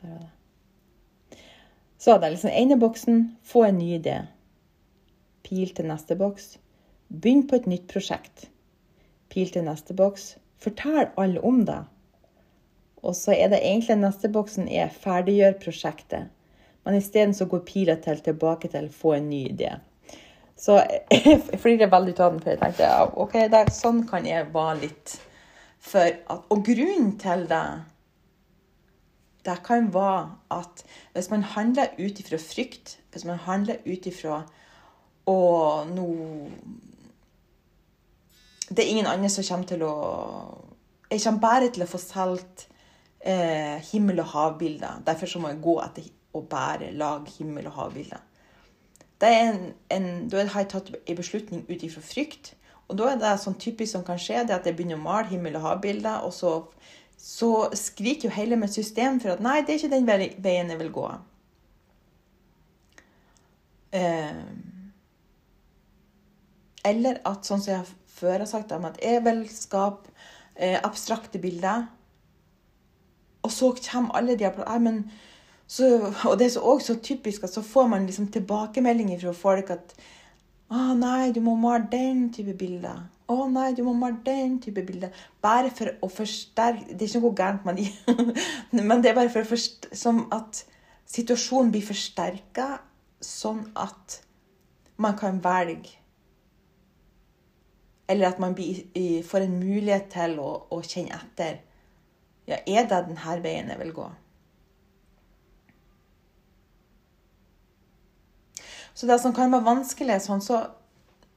Der 0.00 0.08
var 0.08 0.18
det. 0.20 0.30
Så 1.98 2.12
hadde 2.12 2.26
jeg 2.28 2.34
liksom 2.36 2.50
ene 2.52 2.76
boksen 2.80 3.36
'Få 3.42 3.64
en 3.64 3.78
ny 3.78 3.98
idé' 3.98 4.26
pil 5.44 5.70
til 5.76 5.88
neste 5.88 6.16
boks. 6.16 6.58
Begynn 7.08 7.46
på 7.48 7.60
et 7.60 7.66
nytt 7.70 7.86
prosjekt. 7.92 8.48
Pil 9.32 9.50
til 9.52 9.66
neste 9.66 9.94
boks. 9.96 10.34
Fortell 10.60 11.10
alle 11.20 11.42
om 11.44 11.64
det. 11.68 11.82
Og 13.04 13.16
så 13.16 13.34
er 13.36 13.50
det 13.52 13.60
egentlig 13.60 13.98
neste 14.00 14.30
boksen 14.32 14.68
er 14.68 14.92
ferdiggjør 14.92 15.58
prosjektet. 15.64 16.30
Men 16.84 16.96
isteden 16.96 17.34
så 17.36 17.46
går 17.48 17.64
pila 17.68 17.96
til 18.00 18.20
tilbake 18.24 18.68
til 18.72 18.88
få 18.92 19.14
en 19.18 19.28
ny 19.30 19.44
idé. 19.52 19.76
Så 20.56 20.80
jeg 21.10 21.60
flirer 21.60 21.92
veldig 21.92 22.16
av 22.18 22.32
den, 22.32 22.40
for 22.40 22.54
jeg 22.54 22.60
tenkte 22.62 22.90
OK, 23.20 23.38
der, 23.52 23.70
sånn 23.74 24.04
kan 24.08 24.26
jeg 24.28 24.48
være 24.54 24.80
litt. 24.86 25.16
At, 25.92 26.22
og 26.48 26.64
grunnen 26.64 27.18
til 27.20 27.44
det 27.50 27.66
det 29.44 29.58
kan 29.64 29.94
være 29.94 30.36
at 30.50 30.84
hvis 31.12 31.30
man 31.30 31.42
handler 31.42 31.86
ut 31.98 32.20
ifra 32.20 32.36
frykt, 32.36 32.98
hvis 33.12 33.24
man 33.24 33.36
handler 33.38 33.76
ut 33.86 34.06
ifra 34.06 34.42
og 35.26 35.86
nå 35.88 36.06
Det 38.68 38.78
er 38.78 38.88
ingen 38.88 39.06
andre 39.06 39.28
som 39.28 39.44
kommer 39.48 39.66
til 39.66 39.82
å 39.82 39.94
Jeg 41.10 41.20
kommer 41.24 41.40
bare 41.40 41.70
til 41.70 41.82
å 41.82 41.86
få 41.86 41.98
solgt 41.98 42.68
eh, 43.20 43.76
himmel- 43.92 44.20
og 44.20 44.26
havbilder. 44.26 45.02
Derfor 45.06 45.26
så 45.26 45.38
må 45.38 45.48
jeg 45.48 45.62
gå 45.62 45.80
etter 45.80 46.02
å 46.34 46.40
bare 46.40 46.90
lage 46.92 47.30
himmel- 47.38 47.66
og 47.66 47.72
havbilder. 47.72 48.20
Er 49.20 49.72
da 50.30 50.44
har 50.44 50.60
jeg 50.60 50.68
tatt 50.68 50.90
en 51.06 51.16
beslutning 51.16 51.64
ut 51.68 51.82
ifra 51.82 52.00
frykt. 52.02 52.54
Og 52.88 52.98
da 52.98 53.10
er 53.10 53.20
det 53.20 53.34
sånn 53.40 53.56
typisk 53.60 53.94
som 53.94 54.04
kan 54.06 54.20
skje, 54.20 54.42
det 54.44 54.56
at 54.58 54.66
jeg 54.68 54.76
begynner 54.76 55.00
å 55.00 55.04
male 55.04 55.30
himmel- 55.30 55.56
og 55.58 55.64
havbilder, 55.68 56.26
og 56.26 56.34
så, 56.36 56.52
så 57.16 57.70
skriker 57.76 58.28
jo 58.28 58.36
hele 58.36 58.58
mitt 58.60 58.76
system 58.76 59.20
for 59.22 59.34
at 59.34 59.42
nei, 59.44 59.62
det 59.62 59.74
er 59.74 59.82
ikke 59.82 59.94
den 59.94 60.36
veien 60.44 60.72
jeg 60.74 60.80
vil 60.82 60.92
gå. 60.94 61.08
Eh, 63.94 64.40
eller 66.84 67.20
at, 67.24 67.46
sånn 67.46 67.62
som 67.62 67.72
jeg 67.72 67.92
før 68.14 68.42
har 68.42 68.48
sagt, 68.50 68.72
at 68.72 69.00
jeg 69.02 69.22
vil 69.24 69.44
skape 69.50 70.12
eh, 70.56 70.76
abstrakte 70.84 71.40
bilder. 71.40 71.86
Og 73.44 73.52
så 73.52 73.72
kommer 73.76 74.16
alle 74.16 74.36
de 74.36 74.44
her 74.44 75.00
så, 75.66 76.12
Og 76.28 76.38
det 76.38 76.46
er 76.46 76.60
også 76.60 76.94
så 76.94 77.00
typisk 77.00 77.44
at 77.44 77.52
så 77.54 77.62
får 77.62 77.86
man 77.88 78.06
liksom 78.06 78.28
tilbakemeldinger 78.32 79.20
fra 79.20 79.32
folk 79.32 79.70
at 79.70 79.94
å 80.72 80.94
nei, 80.96 81.32
du 81.32 81.40
må 81.44 81.56
male 81.60 81.88
den 81.90 82.28
type 82.32 82.54
bilder. 82.58 83.02
Å 83.28 83.48
nei, 83.48 83.72
du 83.76 83.82
må 83.86 83.92
male 83.96 84.20
den 84.24 84.58
type 84.62 84.84
bilder. 84.86 85.12
Bare 85.44 85.72
for 85.74 85.92
å 86.04 86.08
forsterke 86.12 86.92
Det 86.92 87.06
er 87.06 87.10
ikke 87.10 87.24
noe 87.24 87.36
gærent 87.40 87.66
med 87.68 87.80
de, 87.80 87.88
men 88.88 89.02
det 89.02 89.12
er 89.12 89.18
bare 89.18 89.32
for 89.32 89.44
å 89.44 89.48
forsterke 89.48 89.96
Som 89.96 90.24
at 90.34 90.64
situasjonen 91.08 91.72
blir 91.72 91.84
forsterka, 91.84 92.78
sånn 93.20 93.66
at 93.76 94.20
man 95.00 95.16
kan 95.18 95.40
velge 95.44 95.98
eller 98.08 98.26
at 98.28 98.38
man 98.38 98.54
får 99.24 99.46
en 99.46 99.58
mulighet 99.58 100.10
til 100.12 100.36
å, 100.40 100.50
å 100.70 100.80
kjenne 100.84 101.16
etter. 101.16 101.62
Ja, 102.44 102.58
er 102.60 102.84
det 102.84 103.00
denne 103.08 103.36
veien 103.40 103.70
jeg 103.72 103.80
vil 103.80 103.94
gå? 103.96 104.08
Så 108.94 109.06
det 109.10 109.18
som 109.20 109.34
kan 109.34 109.52
være 109.52 109.66
vanskelig, 109.66 110.20
sånn 110.22 110.42
så 110.44 110.60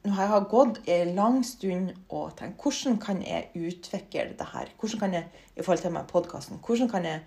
når 0.08 0.20
jeg 0.22 0.32
har 0.32 0.46
gått 0.52 0.78
en 0.94 1.16
lang 1.18 1.40
stund 1.46 1.90
og 2.14 2.36
tenkt 2.38 2.62
hvordan 2.64 3.00
kan 3.02 3.24
jeg 3.26 3.50
utvikle 3.58 4.30
det 4.38 4.48
her? 4.54 4.70
Hvordan 4.80 5.02
kan 5.02 5.16
jeg, 5.18 5.26
i 5.56 5.64
forhold 5.66 5.84
til 5.84 5.96
meg 5.96 6.12
podkasten, 6.12 6.62
hvordan 6.64 6.92
kan 6.92 7.08
jeg 7.08 7.24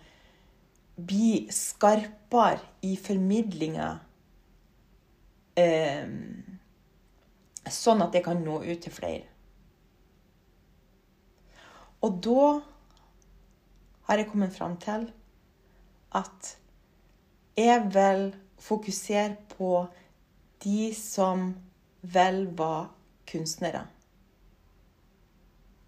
bli 1.00 1.32
skarpere 1.52 2.62
i 2.86 2.94
formidlinga? 3.00 3.90
Eh, 5.60 6.06
sånn 7.70 8.06
at 8.06 8.16
jeg 8.16 8.24
kan 8.24 8.40
nå 8.44 8.62
ut 8.64 8.80
til 8.86 8.94
flere. 8.94 9.26
Og 12.00 12.20
da 12.24 12.44
har 14.08 14.20
jeg 14.22 14.30
kommet 14.30 14.54
fram 14.56 14.78
til 14.80 15.10
at 16.16 16.54
jeg 17.60 17.90
vil 17.92 18.30
fokusere 18.60 19.36
på 19.52 19.84
de 20.64 20.94
som 20.96 21.54
vel 22.02 22.46
var 22.58 22.90
kunstnere. 23.30 23.86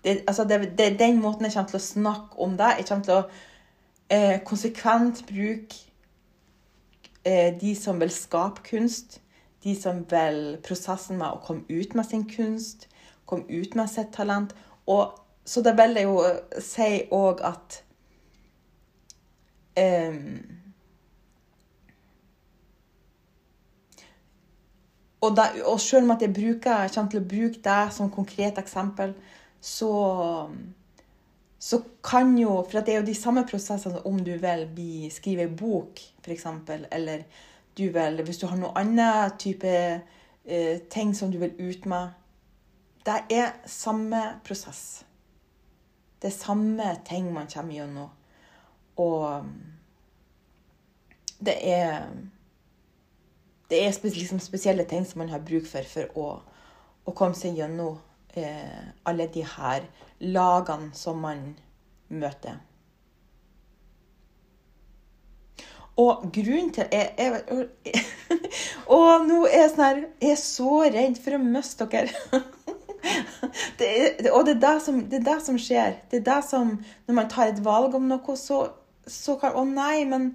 Det, 0.05 0.25
altså 0.27 0.45
det, 0.45 0.75
det, 0.79 0.99
den 0.99 1.21
måten 1.23 1.47
jeg 1.47 1.55
kommer 1.55 1.71
til 1.71 1.79
å 1.79 1.87
snakke 1.87 2.39
om 2.43 2.57
det. 2.59 2.71
Jeg 2.79 2.89
kommer 2.89 3.07
til 3.07 3.21
å 3.21 3.25
Eh, 4.13 4.45
konsekvent 4.45 5.27
bruke 5.27 5.75
eh, 7.25 7.61
de 7.61 7.75
som 7.77 8.01
vil 8.01 8.11
skape 8.11 8.61
kunst. 8.71 9.21
De 9.65 9.77
som 9.81 10.03
vil 10.11 10.59
prosessen 10.67 11.17
med 11.17 11.31
å 11.33 11.41
komme 11.41 11.65
ut 11.71 11.95
med 11.95 12.05
sin 12.05 12.27
kunst, 12.29 12.89
komme 13.27 13.47
ut 13.49 13.77
med 13.79 13.89
sitt 13.89 14.13
talent. 14.13 14.53
Og, 14.87 15.15
så 15.45 15.63
det 15.63 15.73
vil 15.79 15.97
jeg 15.97 16.11
jo 16.11 16.19
si 16.61 16.89
òg 17.15 17.41
at 17.47 17.79
eh, 19.81 20.19
og, 25.23 25.37
da, 25.39 25.49
og 25.65 25.81
selv 25.81 26.11
om 26.11 26.17
jeg 26.21 26.35
bruker, 26.35 26.89
kommer 26.95 27.11
til 27.11 27.23
å 27.23 27.29
bruke 27.31 27.63
det 27.63 27.83
som 27.95 28.11
konkret 28.11 28.59
eksempel, 28.59 29.15
så 29.63 29.93
så 31.63 31.79
kan 32.03 32.39
jo 32.39 32.65
For 32.67 32.81
det 32.81 32.95
er 32.95 33.01
jo 33.01 33.07
de 33.07 33.15
samme 33.15 33.45
prosessene 33.47 34.01
om 34.07 34.17
du 34.19 34.33
vil 34.43 34.65
bli, 34.75 35.11
skrive 35.15 35.45
en 35.47 35.57
bok, 35.57 36.01
f.eks., 36.25 36.47
eller 36.91 37.23
du 37.79 37.85
vil 37.95 38.23
Hvis 38.25 38.39
du 38.39 38.49
har 38.51 38.59
noe 38.59 38.75
annen 38.81 39.37
type 39.39 39.71
eh, 39.71 40.81
ting 40.91 41.15
som 41.15 41.31
du 41.31 41.39
vil 41.39 41.55
ut 41.61 41.87
med 41.87 42.09
Det 43.07 43.15
er 43.31 43.55
samme 43.67 44.41
prosess. 44.45 45.05
Det 46.23 46.33
er 46.33 46.37
samme 46.37 46.97
ting 47.07 47.33
man 47.35 47.47
kommer 47.47 47.75
gjennom. 47.75 48.11
Og 48.97 49.45
det 51.39 51.57
er 51.63 52.11
Det 53.73 53.79
er 53.81 53.95
liksom 54.05 54.41
spesielle 54.45 54.85
ting 54.85 55.07
som 55.09 55.23
man 55.23 55.31
har 55.33 55.41
bruk 55.41 55.65
for 55.65 55.87
for 55.89 56.19
å, 56.21 56.27
å 57.09 57.15
komme 57.17 57.39
seg 57.39 57.57
gjennom 57.57 57.97
eh, 58.37 58.91
alle 59.09 59.31
de 59.33 59.47
her 59.49 59.87
lagene 60.21 60.93
som 60.95 61.23
man 61.25 61.55
møter. 62.13 62.61
Og 65.97 66.29
grunnen 66.33 66.71
til 66.73 66.89
jeg, 66.93 67.11
jeg, 67.19 67.65
jeg, 67.85 68.05
Og 68.97 69.27
nå 69.29 69.43
er 69.45 69.59
jeg 69.59 69.73
sånn 69.75 69.85
her 69.85 69.99
Jeg 70.25 70.31
er 70.33 70.39
så 70.41 70.77
redd 70.87 71.19
for 71.21 71.37
å 71.37 71.43
miste 71.43 71.89
dere. 71.93 72.13
Det 73.79 73.87
er, 73.91 74.29
og 74.31 74.45
det 74.47 74.53
er 74.53 74.61
det, 74.63 74.77
som, 74.85 74.99
det 75.11 75.17
er 75.19 75.25
det 75.27 75.41
som 75.43 75.57
skjer. 75.59 75.97
Det 76.09 76.21
er 76.21 76.27
det 76.29 76.37
som 76.47 76.69
Når 77.09 77.17
man 77.17 77.29
tar 77.29 77.51
et 77.51 77.59
valg 77.65 77.97
om 77.99 78.05
noe, 78.09 78.37
så, 78.39 78.61
så 79.11 79.35
kan 79.41 79.57
Å 79.59 79.65
nei, 79.67 80.05
men 80.09 80.29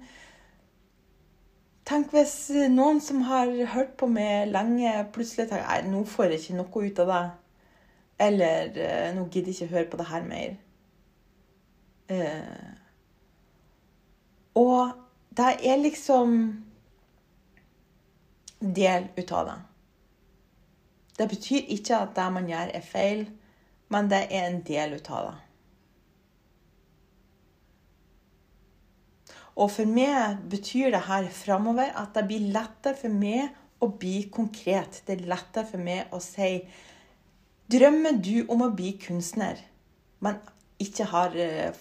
Tenk 1.88 2.10
hvis 2.12 2.50
noen 2.68 2.98
som 3.00 3.22
har 3.24 3.48
hørt 3.72 3.94
på 3.96 4.06
meg 4.12 4.50
lenge, 4.52 4.90
plutselig 5.14 5.48
tenker 5.48 5.86
nå 5.88 6.02
får 6.04 6.34
jeg 6.34 6.42
ikke 6.42 6.56
noe 6.58 6.82
ut 6.84 6.98
av 7.04 7.12
det. 7.12 7.26
Eller 8.18 8.72
eh, 8.76 9.14
'Nå 9.14 9.28
gidder 9.30 9.52
jeg 9.52 9.54
ikke 9.54 9.74
høre 9.74 9.90
på 9.90 9.96
det 9.96 10.06
her 10.06 10.24
mer'. 10.26 10.56
Eh, 12.08 12.74
og 14.54 14.90
det 15.36 15.52
er 15.70 15.76
liksom 15.76 16.64
del 18.60 19.08
ut 19.18 19.32
av 19.32 19.46
det. 19.46 19.58
Det 21.18 21.28
betyr 21.28 21.72
ikke 21.78 21.96
at 21.96 22.16
det 22.16 22.32
man 22.32 22.48
gjør, 22.48 22.70
er 22.74 22.80
feil, 22.80 23.28
men 23.88 24.10
det 24.10 24.26
er 24.30 24.48
en 24.48 24.60
del 24.62 24.98
ut 24.98 25.10
av 25.10 25.30
det. 25.30 25.47
Og 29.58 29.72
for 29.74 29.90
meg 29.90 30.44
betyr 30.50 30.92
det 30.94 31.06
her 31.08 31.26
framover 31.34 31.90
at 31.98 32.14
det 32.14 32.26
blir 32.28 32.50
lettere 32.54 32.94
for 32.98 33.10
meg 33.10 33.56
å 33.82 33.88
bli 33.90 34.28
konkret. 34.30 35.02
Det 35.06 35.16
er 35.16 35.26
lettere 35.30 35.66
for 35.66 35.82
meg 35.82 36.14
å 36.14 36.20
si 36.22 36.52
Drømmer 37.68 38.16
du 38.24 38.46
om 38.48 38.62
å 38.64 38.70
bli 38.72 38.94
kunstner, 38.96 39.58
men 40.24 40.38
ikke, 40.80 41.04
har, 41.04 41.34
eh, 41.36 41.74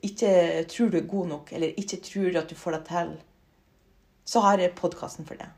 ikke 0.00 0.30
tror 0.72 0.88
du 0.88 0.96
er 0.96 1.10
god 1.10 1.28
nok, 1.28 1.52
eller 1.52 1.74
ikke 1.76 1.98
tror 2.00 2.38
at 2.40 2.48
du 2.48 2.54
får 2.56 2.72
det 2.72 2.84
til, 2.88 3.10
så 4.24 4.40
har 4.40 4.58
jeg 4.58 4.72
podkasten 4.78 5.28
for 5.28 5.36
det. 5.36 5.50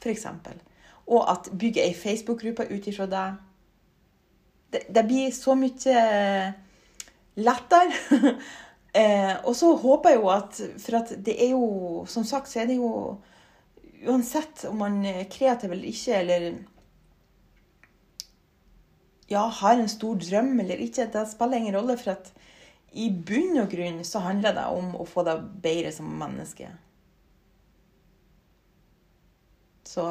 For 0.00 0.08
eksempel. 0.08 0.56
Og 1.06 1.28
at 1.28 1.50
bygge 1.52 1.84
ei 1.84 1.92
Facebook-gruppe 1.92 2.70
ut 2.70 2.86
ifra 2.86 3.06
det. 3.06 3.36
det. 4.72 4.82
Det 4.94 5.04
blir 5.04 5.30
så 5.36 5.54
mye 5.54 6.54
lettere. 7.36 8.36
eh, 8.94 9.34
og 9.44 9.54
så 9.56 9.74
håper 9.76 10.14
jeg 10.14 10.20
jo 10.20 10.30
at 10.32 10.60
For 10.82 10.96
at 10.98 11.12
det 11.26 11.36
er 11.44 11.52
jo 11.52 12.04
Som 12.10 12.24
sagt 12.26 12.50
så 12.50 12.62
er 12.62 12.70
det 12.70 12.76
jo 12.80 13.20
Uansett 14.00 14.64
om 14.64 14.78
man 14.80 15.02
er 15.04 15.26
kreativ 15.28 15.74
eller 15.74 15.84
ikke, 15.90 16.14
eller 16.16 16.44
ja, 19.28 19.42
har 19.44 19.76
en 19.76 19.90
stor 19.92 20.16
drøm 20.16 20.54
eller 20.62 20.80
ikke, 20.80 21.04
det 21.12 21.26
spiller 21.28 21.60
ingen 21.60 21.76
rolle. 21.76 21.98
For 22.00 22.14
at 22.16 22.30
i 22.96 23.10
bunn 23.12 23.60
og 23.60 23.68
grunn 23.70 24.00
så 24.08 24.22
handler 24.24 24.56
det 24.56 24.64
om 24.72 24.94
å 24.96 25.04
få 25.04 25.22
deg 25.28 25.44
bedre 25.62 25.92
som 25.94 26.08
menneske. 26.22 26.70
Så 29.86 30.06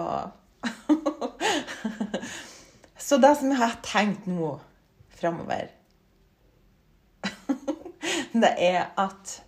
Så 3.09 3.17
det 3.17 3.31
som 3.39 3.49
jeg 3.49 3.57
har 3.57 3.77
tenkt 3.81 4.27
nå 4.29 4.59
framover, 5.17 5.71
det 8.33 8.51
er 8.61 8.91
at 8.99 9.39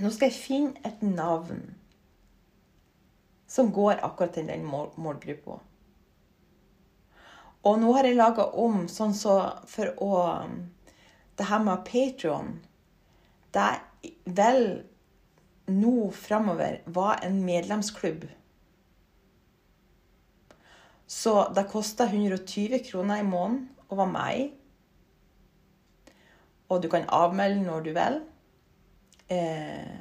nå 0.00 0.10
skal 0.12 0.28
jeg 0.28 0.38
finne 0.38 0.82
et 0.86 1.00
navn 1.02 1.62
som 3.50 3.72
går 3.74 4.02
akkurat 4.06 4.36
til 4.36 4.46
den 4.46 4.66
målgruppa. 4.68 5.56
Og 7.66 7.80
nå 7.80 7.92
har 7.96 8.06
jeg 8.06 8.16
laga 8.16 8.46
om 8.62 8.86
sånn 8.88 9.16
så 9.16 9.40
for 9.68 9.92
å 10.00 10.12
Det 11.36 11.48
her 11.48 11.62
med 11.64 11.84
Patron 11.88 12.60
Det 13.52 13.60
er 13.60 14.12
vel 14.24 14.62
nå 15.70 16.10
framover 16.10 16.80
var 16.86 17.20
en 17.22 17.44
medlemsklubb. 17.44 18.24
Så 21.06 21.34
det 21.54 21.68
kosta 21.70 22.04
120 22.04 22.82
kroner 22.86 23.20
i 23.20 23.26
måneden 23.26 23.68
å 23.88 23.98
være 23.98 24.12
med. 24.14 24.59
Og 26.70 26.82
du 26.82 26.88
kan 26.90 27.08
avmelde 27.08 27.64
når 27.66 27.86
du 27.86 27.90
vil. 27.96 28.20
Eh, 29.30 29.98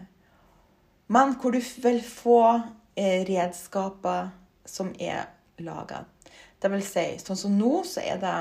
men 1.09 1.33
hvor 1.41 1.53
du 1.53 1.61
vil 1.81 2.01
få 2.05 2.41
eh, 2.95 3.25
redskaper 3.25 4.29
som 4.65 4.93
er 4.99 5.25
laga. 5.59 6.03
Det 6.61 6.71
vil 6.71 6.83
si, 6.85 7.05
sånn 7.21 7.39
som 7.39 7.55
nå, 7.57 7.79
så 7.87 8.03
er 8.03 8.19
det 8.21 8.35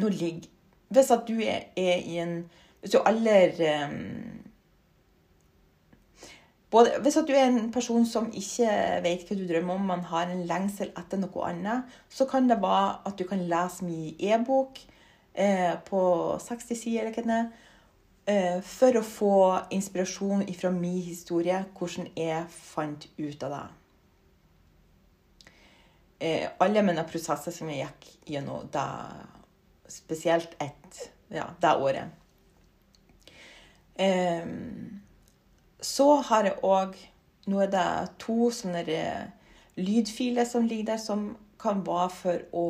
Nå 0.00 0.08
ligger 0.10 0.48
Hvis 0.94 1.10
at 1.12 1.26
du 1.28 1.36
er, 1.44 1.68
er 1.76 2.00
i 2.02 2.16
en 2.22 2.38
Hvis 2.80 2.94
du 2.94 2.98
aller 3.04 3.52
um, 3.84 4.40
både, 6.72 6.96
Hvis 7.04 7.18
du 7.28 7.34
er 7.34 7.46
en 7.46 7.70
person 7.72 8.06
som 8.08 8.30
ikke 8.32 8.70
vet 9.04 9.28
hva 9.28 9.38
du 9.38 9.44
drømmer 9.46 9.76
om, 9.76 9.86
man 9.92 10.06
har 10.10 10.32
en 10.32 10.42
lengsel 10.48 10.90
etter 10.98 11.20
noe 11.20 11.50
annet, 11.50 11.84
så 12.10 12.26
kan 12.30 12.48
det 12.50 12.58
være 12.62 12.96
at 13.06 13.18
du 13.20 13.28
kan 13.28 13.44
lese 13.50 13.86
mye 13.86 14.16
e-bok 14.18 14.80
eh, 15.34 15.74
på 15.86 16.02
60 16.40 16.78
sider, 16.78 17.10
eller 17.10 17.22
hva 17.22 17.38
eh, 18.26 18.60
for 18.64 18.98
å 18.98 19.04
få 19.04 19.36
inspirasjon 19.74 20.46
fra 20.56 20.72
min 20.74 21.00
historie, 21.04 21.64
hvordan 21.78 22.12
jeg 22.16 22.44
fant 22.54 23.08
ut 23.18 23.42
av 23.48 23.58
det 23.58 23.64
eh, 26.24 26.50
alle 26.58 26.82
mine 26.82 27.04
prosesser 27.08 27.54
som 27.54 27.70
jeg 27.70 27.84
gikk 27.84 28.10
gjennom 28.34 28.68
det, 28.72 28.88
spesielt 29.92 30.54
ett, 30.62 31.00
ja, 31.28 31.48
det 31.60 31.74
året. 31.76 33.24
Eh, 33.94 34.46
så 35.80 36.08
har 36.30 36.50
jeg 36.50 36.62
òg 36.64 36.96
Nå 37.44 37.58
er 37.60 37.68
det 37.68 37.88
to 38.16 38.46
sånne 38.56 38.80
lydfiler 39.76 40.46
som 40.48 40.64
ligger 40.64 40.94
der, 40.94 41.00
som 41.02 41.26
kan 41.60 41.82
være 41.84 42.06
for 42.08 42.46
å 42.56 42.68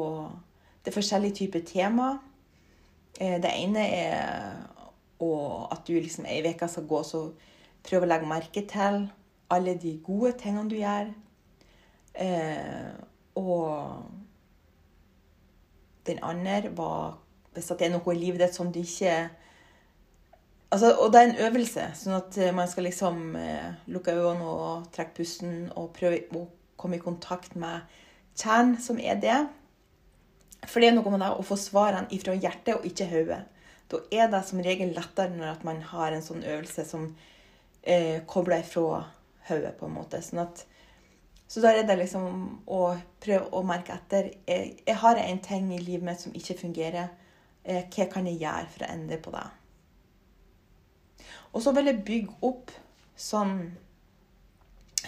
Det 0.83 0.90
er 0.90 0.96
forskjellige 0.96 1.37
typer 1.38 1.62
tema. 1.62 2.09
Eh, 3.20 3.42
det 3.42 3.50
ene 3.55 3.85
er 3.94 4.70
at 5.24 5.87
du 5.87 5.94
liksom 5.94 6.27
ei 6.29 6.42
uke 6.44 6.68
skal 6.68 6.88
gå 6.88 6.98
og 7.00 7.44
prøve 7.87 8.05
å 8.05 8.09
legge 8.11 8.29
merke 8.29 8.64
til 8.68 9.07
alle 9.55 9.77
de 9.81 9.94
gode 10.05 10.35
tingene 10.40 10.68
du 10.68 10.77
gjør. 10.77 11.12
Eh, 12.14 12.90
og 13.35 14.05
den 16.07 16.18
andre 16.22 16.70
var 16.77 17.20
Hvis 17.55 17.70
det 17.79 17.87
er 17.87 17.90
noe 17.90 18.14
i 18.14 18.18
livet 18.18 18.40
ditt 18.40 18.55
som 18.55 18.72
du 18.72 18.81
ikke 18.81 19.29
altså, 20.70 20.92
Og 20.98 21.12
det 21.12 21.20
er 21.20 21.29
en 21.29 21.42
øvelse, 21.46 21.85
sånn 21.94 22.16
at 22.18 22.38
eh, 22.38 22.55
man 22.55 22.68
skal 22.68 22.87
liksom 22.88 23.37
lukke 23.87 24.14
øynene 24.14 24.46
og 24.46 24.88
trekke 24.94 25.14
pusten 25.14 25.70
og 25.77 25.92
prøve 25.94 26.24
å 26.35 26.48
komme 26.77 26.98
i 26.98 27.03
kontakt 27.03 27.55
med 27.57 27.87
kjernen, 28.35 28.79
som 28.83 28.98
er 28.98 29.20
det. 29.22 29.38
For 30.68 30.81
det 30.81 30.90
er 30.90 30.96
noe 30.96 31.12
med 31.12 31.22
det 31.22 31.31
å 31.35 31.46
få 31.46 31.59
svarene 31.61 32.11
ifra 32.14 32.35
hjertet 32.37 32.77
og 32.77 32.87
ikke 32.88 33.09
hodet. 33.11 33.42
Da 33.90 34.00
er 34.14 34.31
det 34.33 34.40
som 34.48 34.62
regel 34.64 34.94
lettere 34.96 35.35
når 35.35 35.64
man 35.66 35.83
har 35.90 36.14
en 36.14 36.24
sånn 36.24 36.44
øvelse 36.44 36.87
som 36.88 37.11
eh, 37.83 38.22
kobler 38.27 38.64
ifra 38.64 39.03
hodet, 39.48 39.74
på 39.79 39.88
en 39.88 39.98
måte. 39.98 40.22
Sånn 40.24 40.44
at 40.46 40.64
så 41.55 41.61
da 41.61 41.70
er 41.70 41.85
det 41.87 41.98
liksom 42.00 42.64
å 42.72 42.81
prøve 43.22 43.50
å 43.53 43.61
merke 43.66 43.94
etter. 43.94 44.31
Jeg, 44.48 44.79
jeg 44.87 44.96
har 45.03 45.20
en 45.20 45.42
ting 45.44 45.68
i 45.74 45.83
livet 45.83 46.07
mitt 46.09 46.22
som 46.22 46.35
ikke 46.35 46.57
fungerer. 46.64 47.12
Eh, 47.62 47.85
hva 47.92 48.09
kan 48.11 48.27
jeg 48.27 48.40
gjøre 48.40 48.70
for 48.72 48.87
å 48.87 48.90
endre 48.90 49.18
på 49.22 49.35
det? 49.35 49.44
Og 51.55 51.62
så 51.62 51.72
vil 51.77 51.92
jeg 51.92 52.03
bygge 52.09 52.38
opp 52.48 52.72
sånn 53.14 53.55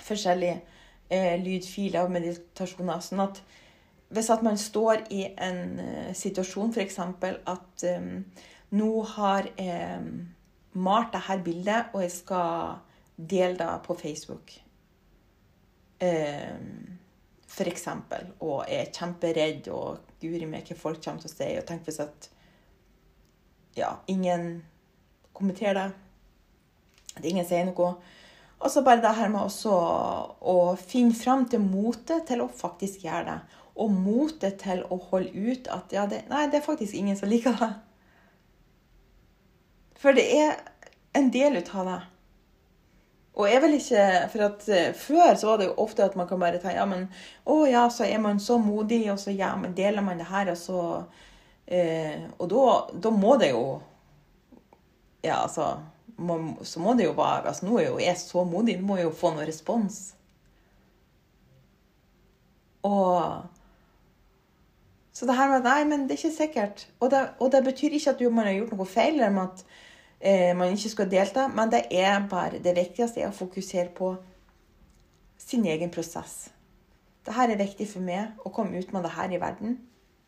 forskjellige 0.06 0.60
eh, 1.10 1.34
lydfiler 1.42 2.04
og 2.04 2.14
meditasjoner. 2.14 3.02
Sånn 3.02 3.24
at 3.24 3.40
hvis 4.08 4.30
at 4.30 4.42
man 4.46 4.58
står 4.58 5.06
i 5.10 5.24
en 5.42 5.80
uh, 5.80 6.12
situasjon, 6.14 6.72
f.eks. 6.72 6.98
at 6.98 7.86
um, 7.96 8.10
nå 8.76 8.90
har 9.16 9.48
jeg 9.56 9.98
um, 10.00 10.12
malt 10.76 11.14
dette 11.14 11.40
bildet, 11.44 11.90
og 11.94 12.04
jeg 12.04 12.12
skal 12.14 12.78
dele 13.16 13.58
det 13.58 13.72
på 13.86 13.96
Facebook. 13.98 14.54
Um, 16.02 16.96
eksempel, 17.64 18.26
Og 18.40 18.66
er 18.68 18.90
kjemperedd 18.92 19.70
og 19.72 20.02
guri 20.20 20.44
meg 20.44 20.68
hva 20.68 20.76
folk 20.76 21.00
kommer 21.02 21.22
til 21.22 21.30
å 21.30 21.34
si. 21.34 21.48
Og 21.56 21.64
tenk 21.64 21.86
hvis 21.86 22.02
at 22.04 22.28
ja, 23.76 23.94
ingen 24.12 24.62
kommenterer 25.32 25.80
det. 25.80 25.90
At 27.16 27.24
ingen 27.24 27.46
sier 27.48 27.64
noe. 27.64 27.94
Og 28.56 28.72
så 28.72 28.82
bare 28.84 29.00
det 29.04 29.14
her 29.16 29.32
med 29.32 29.56
å 29.60 30.76
finne 30.80 31.16
fram 31.16 31.46
til 31.48 31.64
motet 31.64 32.26
til 32.28 32.44
å 32.44 32.52
faktisk 32.52 33.04
gjøre 33.04 33.24
det. 33.30 33.38
Og 33.76 33.92
motet 33.92 34.60
til 34.62 34.82
å 34.88 34.96
holde 35.10 35.32
ut 35.36 35.68
at 35.72 35.92
ja, 35.92 36.06
det, 36.08 36.22
nei, 36.30 36.46
det 36.48 36.60
er 36.60 36.64
faktisk 36.68 36.96
ingen 36.96 37.16
som 37.18 37.28
liker 37.28 37.58
det. 37.60 37.72
For 40.00 40.16
det 40.16 40.26
er 40.38 40.56
en 41.16 41.30
del 41.32 41.58
ut 41.60 41.72
av 41.74 41.88
det. 41.90 42.00
Og 43.36 43.48
jeg 43.50 43.60
vil 43.62 43.74
ikke 43.76 44.04
For 44.32 44.44
at 44.46 44.68
uh, 44.68 44.94
før 44.96 45.34
så 45.36 45.50
var 45.50 45.60
det 45.60 45.68
jo 45.68 45.74
ofte 45.84 46.04
at 46.04 46.16
man 46.16 46.28
kan 46.28 46.40
bare 46.40 46.60
ta 46.62 46.72
Ja, 46.72 46.86
men 46.88 47.08
å 47.44 47.64
ja, 47.68 47.86
så 47.92 48.06
er 48.08 48.20
man 48.22 48.40
så 48.40 48.58
modig, 48.60 49.02
og 49.12 49.20
så 49.20 49.34
ja, 49.34 49.52
men 49.60 49.76
deler 49.76 50.04
man 50.04 50.20
det 50.20 50.28
her, 50.30 50.50
og 50.52 50.56
så 50.60 50.80
eh, 51.66 52.24
Og 52.38 52.48
da, 52.48 53.10
må 53.12 53.36
det 53.40 53.52
jo 53.52 53.64
Ja, 55.24 55.42
altså 55.42 55.74
man, 56.16 56.54
Så 56.62 56.80
må 56.80 56.94
det 56.96 57.10
jo 57.10 57.16
være 57.16 57.50
Altså, 57.50 57.68
nå 57.68 57.80
er 57.80 57.90
jo 57.90 58.00
jeg 58.00 58.16
så 58.20 58.44
modig, 58.48 58.78
nå 58.80 58.88
må 58.88 59.00
jo 59.02 59.12
få 59.12 59.34
noe 59.34 59.44
respons. 59.44 60.14
Og 62.86 63.44
Så 65.16 65.24
det 65.24 65.36
her 65.38 65.48
med 65.48 65.64
Nei, 65.64 65.84
men 65.88 66.04
det 66.04 66.12
er 66.12 66.20
ikke 66.20 66.36
sikkert. 66.36 66.82
Og 67.00 67.10
det, 67.10 67.22
og 67.40 67.52
det 67.52 67.62
betyr 67.64 67.94
ikke 67.96 68.12
at 68.12 68.20
man 68.28 68.44
har 68.44 68.58
gjort 68.58 68.74
noe 68.76 68.86
feil, 68.88 69.14
eller 69.24 69.46
at 69.46 69.62
eh, 70.20 70.50
man 70.56 70.74
ikke 70.74 70.92
skal 70.92 71.08
delta, 71.10 71.46
men 71.48 71.72
det 71.72 71.86
er 71.90 72.26
bare 72.28 72.60
det 72.60 72.74
viktigste 72.76 73.22
er 73.22 73.30
å 73.30 73.38
fokusere 73.38 73.88
på 73.96 74.10
sin 75.40 75.64
egen 75.72 75.92
prosess. 75.94 76.50
Dette 77.24 77.46
er 77.46 77.56
viktig 77.56 77.88
for 77.88 78.04
meg 78.04 78.44
å 78.44 78.52
komme 78.52 78.76
ut 78.76 78.92
med 78.92 79.08
det 79.08 79.14
her 79.16 79.32
i 79.32 79.40
verden. 79.40 79.78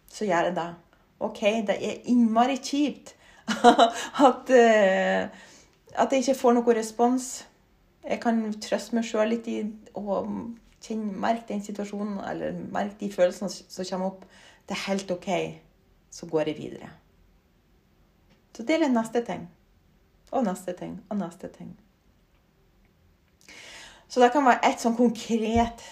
Så 0.08 0.24
gjør 0.24 0.48
jeg 0.48 0.56
det. 0.56 0.68
OK, 1.20 1.44
det 1.68 1.76
er 1.76 2.08
innmari 2.08 2.56
kjipt 2.56 3.12
at, 4.28 4.50
eh, 4.56 5.28
at 5.92 6.16
jeg 6.16 6.24
ikke 6.24 6.40
får 6.40 6.56
noe 6.56 6.80
respons. 6.80 7.30
Jeg 8.08 8.22
kan 8.24 8.40
trøste 8.56 8.96
meg 8.96 9.04
sjøl 9.04 9.34
litt 9.34 9.52
i 9.52 9.60
å 9.92 10.22
merke 10.96 11.50
den 11.52 11.60
situasjonen, 11.60 12.22
eller 12.24 12.56
merke 12.72 12.96
de 13.02 13.12
følelsene 13.12 13.52
som 13.52 13.84
kommer 13.92 14.14
opp. 14.14 14.28
Det 14.68 14.76
er 14.76 14.86
helt 14.90 15.10
OK. 15.10 15.28
Så 16.10 16.26
går 16.28 16.50
jeg 16.50 16.58
videre. 16.58 16.90
Så 18.56 18.64
det 18.66 18.76
er 18.76 18.88
neste 18.90 19.24
ting. 19.24 19.48
Og 20.30 20.44
neste 20.44 20.72
ting. 20.76 20.98
Og 21.08 21.16
neste 21.16 21.48
ting. 21.48 21.76
Så 24.08 24.20
det 24.20 24.32
kan 24.32 24.44
være 24.44 24.64
et 24.66 24.80
sånn 24.80 24.96
konkret 24.96 25.84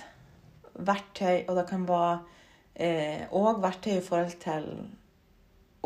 verktøy, 0.76 1.44
og 1.48 1.56
det 1.56 1.66
kan 1.68 1.84
være 1.88 2.16
òg 3.32 3.50
eh, 3.54 3.60
verktøy 3.62 3.92
i 3.96 4.04
forhold 4.04 4.34
til 4.40 4.66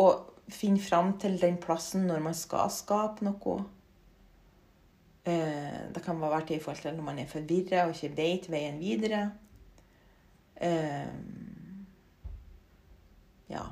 å 0.00 0.06
finne 0.50 0.82
fram 0.82 1.12
til 1.22 1.36
den 1.42 1.58
plassen 1.62 2.08
når 2.08 2.22
man 2.24 2.38
skal 2.38 2.70
skape 2.74 3.26
noe. 3.26 3.58
Eh, 5.26 5.90
det 5.94 6.02
kan 6.02 6.18
være 6.22 6.38
verktøy 6.38 6.56
i 6.56 6.62
forhold 6.62 6.82
til 6.86 6.96
når 6.96 7.08
man 7.10 7.20
er 7.22 7.30
forvirra 7.30 7.84
og 7.86 7.94
ikke 7.94 8.16
vet 8.16 8.50
veien 8.50 8.80
videre. 8.82 9.22
Eh, 10.56 11.12
ja. 13.50 13.66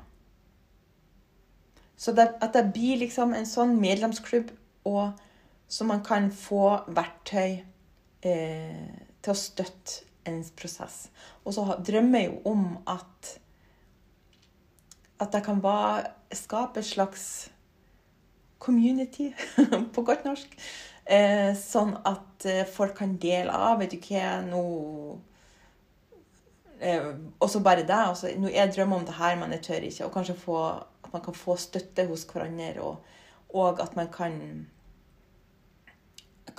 Så 1.99 2.13
det, 2.15 2.29
at 2.39 2.53
det 2.55 2.69
blir 2.75 3.01
liksom 3.01 3.33
en 3.35 3.47
sånn 3.49 3.75
medlemsklubb, 3.81 4.53
og 4.87 5.19
så 5.69 5.85
man 5.85 6.03
kan 6.05 6.29
få 6.31 6.79
verktøy 6.87 7.59
eh, 8.25 8.85
til 9.19 9.33
å 9.33 9.37
støtte 9.37 10.07
ens 10.29 10.51
prosess. 10.55 11.09
Og 11.43 11.55
så 11.57 11.65
drømmer 11.85 12.23
jeg 12.23 12.31
jo 12.31 12.53
om 12.53 12.65
at 12.87 13.37
at 15.19 15.33
jeg 15.35 15.43
kan 15.43 15.59
bare 15.59 16.13
skape 16.31 16.79
et 16.79 16.87
slags 16.87 17.49
community, 18.59 19.33
på 19.93 20.03
godt 20.07 20.23
norsk. 20.27 20.53
Eh, 21.09 21.51
sånn 21.57 21.95
at 22.07 22.45
eh, 22.47 22.67
folk 22.69 22.95
kan 22.99 23.17
dele 23.19 23.51
av. 23.51 23.79
Vet 23.81 23.95
du 23.95 23.99
hva, 24.03 24.39
nå 24.45 24.63
Eh, 26.81 27.07
og 27.39 27.49
så 27.49 27.59
bare 27.59 27.83
det. 27.83 27.89
Altså, 27.95 28.31
nå 28.37 28.51
jeg 28.53 28.73
drømmer 28.75 28.97
om 28.97 29.05
det 29.05 29.19
her, 29.19 29.35
men 29.39 29.51
jeg 29.51 29.61
tør 29.61 29.87
ikke. 29.87 30.05
Og 30.05 30.11
kanskje 30.13 30.35
få, 30.35 30.65
at 31.03 31.13
man 31.13 31.23
kan 31.25 31.33
få 31.35 31.55
støtte 31.55 32.07
hos 32.07 32.23
hverandre, 32.23 32.81
og, 32.81 32.97
og 33.53 33.81
at 33.81 33.95
man 33.95 34.11
kan 34.13 34.67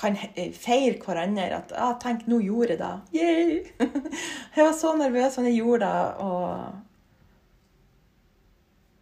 kan 0.00 0.16
feire 0.54 0.98
hverandre. 1.04 1.42
At 1.42 1.72
ah, 1.76 1.94
'Tenk, 2.00 2.26
nå 2.28 2.40
gjorde 2.40 2.68
jeg 2.68 2.78
det.' 2.78 3.00
Yay! 3.14 3.64
jeg 4.56 4.64
var 4.64 4.72
så 4.72 4.96
nervøs 4.96 5.36
men 5.36 5.46
jeg 5.46 5.54
gjorde 5.54 5.86
det. 5.86 6.14
Og 6.16 6.72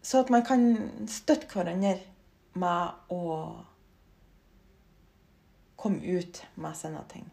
så 0.01 0.19
at 0.19 0.29
man 0.29 0.45
kan 0.45 0.89
støtte 1.07 1.47
hverandre 1.53 1.97
med 2.53 2.87
å 3.09 3.23
komme 5.79 6.17
ut 6.17 6.47
med 6.55 6.75
sine 6.75 7.03
ting. 7.09 7.29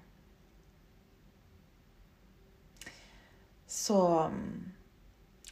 Så 3.76 3.98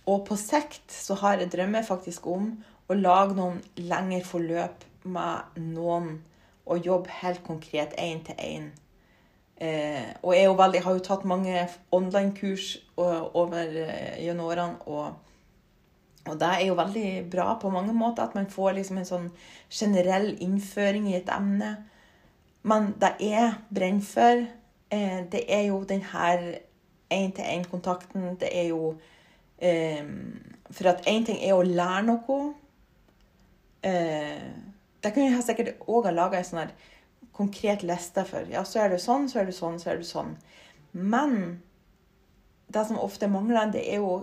Og 0.05 0.25
på 0.29 0.37
sikt 0.37 0.93
så 0.93 1.17
har 1.21 1.41
jeg 1.41 1.53
drømmer 1.53 1.85
faktisk 1.85 2.27
om 2.29 2.51
å 2.89 2.97
lage 2.97 3.37
noen 3.37 3.61
lengre 3.81 4.25
forløp 4.25 4.85
med 5.09 5.61
noen 5.73 6.19
og 6.65 6.85
jobbe 6.85 7.13
helt 7.21 7.41
konkret 7.45 7.95
én 8.01 8.21
til 8.25 8.37
én. 8.41 8.67
Eh, 9.57 10.11
og 10.23 10.35
jeg, 10.35 10.51
veldig, 10.51 10.79
jeg, 10.79 10.85
har 10.85 10.97
jo 10.97 11.05
tatt 11.07 11.25
mange 11.29 11.67
online-kurs 11.95 12.71
over 12.99 13.77
eh, 13.85 14.21
gjennom 14.25 14.49
årene. 14.51 14.81
Og, 14.87 15.15
og, 16.25 16.37
det 16.41 16.51
er 16.51 16.67
jo 16.67 16.77
veldig 16.79 17.09
bra 17.33 17.55
på 17.61 17.71
mange 17.73 17.95
måter 17.97 18.25
at 18.25 18.35
man 18.35 18.51
får 18.51 18.79
liksom 18.79 19.01
en 19.01 19.09
sånn 19.09 19.31
generell 19.71 20.33
innføring 20.43 21.09
i 21.13 21.19
et 21.21 21.33
emne. 21.33 21.77
Men 22.65 22.95
det 23.01 23.15
jeg 23.23 23.53
brenner 23.71 24.09
for, 24.09 24.47
eh, 24.91 25.19
det 25.31 25.45
er 25.49 25.69
jo 25.69 25.83
den 25.89 26.05
her 26.13 26.49
én-til-én-kontakten. 27.15 28.35
Det 28.41 28.51
er 28.51 28.69
jo 28.71 28.95
eh, 29.59 30.05
For 30.71 30.91
at 30.91 31.07
én 31.11 31.27
ting 31.27 31.41
er 31.43 31.55
å 31.57 31.67
lære 31.67 32.05
noe. 32.09 32.39
Eh, 33.85 34.49
det 35.05 35.13
kunne 35.13 35.31
jeg 35.31 35.45
sikkert 35.47 35.87
òg 35.87 36.09
ha 36.09 36.15
laga 36.15 36.41
en 36.41 36.49
sånn 36.49 36.75
konkret 37.35 37.83
liste 37.83 38.25
for. 38.29 38.47
Ja, 38.51 38.65
så 38.65 38.85
er 38.85 38.95
det 38.95 39.03
sånn, 39.03 39.29
så 39.29 39.43
er 39.43 39.51
det 39.51 39.57
sånn, 39.57 39.81
så 39.83 39.93
er 39.93 40.01
det 40.01 40.09
sånn. 40.09 40.37
Men 40.93 41.63
det 42.73 42.87
som 42.87 43.01
ofte 43.03 43.29
mangler, 43.29 43.73
det 43.75 43.83
er 43.91 44.03
jo 44.03 44.23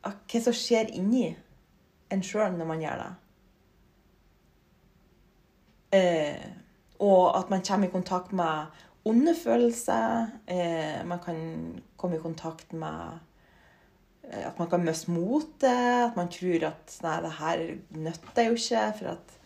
hva 0.00 0.40
som 0.40 0.56
skjer 0.56 0.92
inni 0.96 1.34
en 2.10 2.22
sjøl 2.24 2.54
når 2.56 2.70
man 2.70 2.84
gjør 2.84 3.02
det. 3.02 3.10
Eh, 5.98 6.46
og 7.02 7.36
at 7.38 7.50
man 7.50 7.64
kommer 7.66 7.88
i 7.88 7.92
kontakt 7.92 8.32
med 8.36 8.80
onde 9.10 9.34
følelser. 9.36 10.30
Eh, 10.46 11.00
man 11.06 11.20
kan 11.24 11.36
komme 12.00 12.16
i 12.16 12.22
kontakt 12.22 12.72
med 12.72 13.18
eh, 14.24 14.46
At 14.46 14.58
man 14.58 14.70
kan 14.70 14.84
miste 14.84 15.10
motet. 15.10 15.66
At 16.10 16.16
man 16.16 16.30
tror 16.32 16.70
at 16.70 16.96
nei, 17.02 17.18
det 17.24 17.34
her 17.40 17.66
nytter 18.06 18.48
jo 18.48 18.56
ikke. 18.58 18.86
For 18.98 19.12
at 19.16 19.36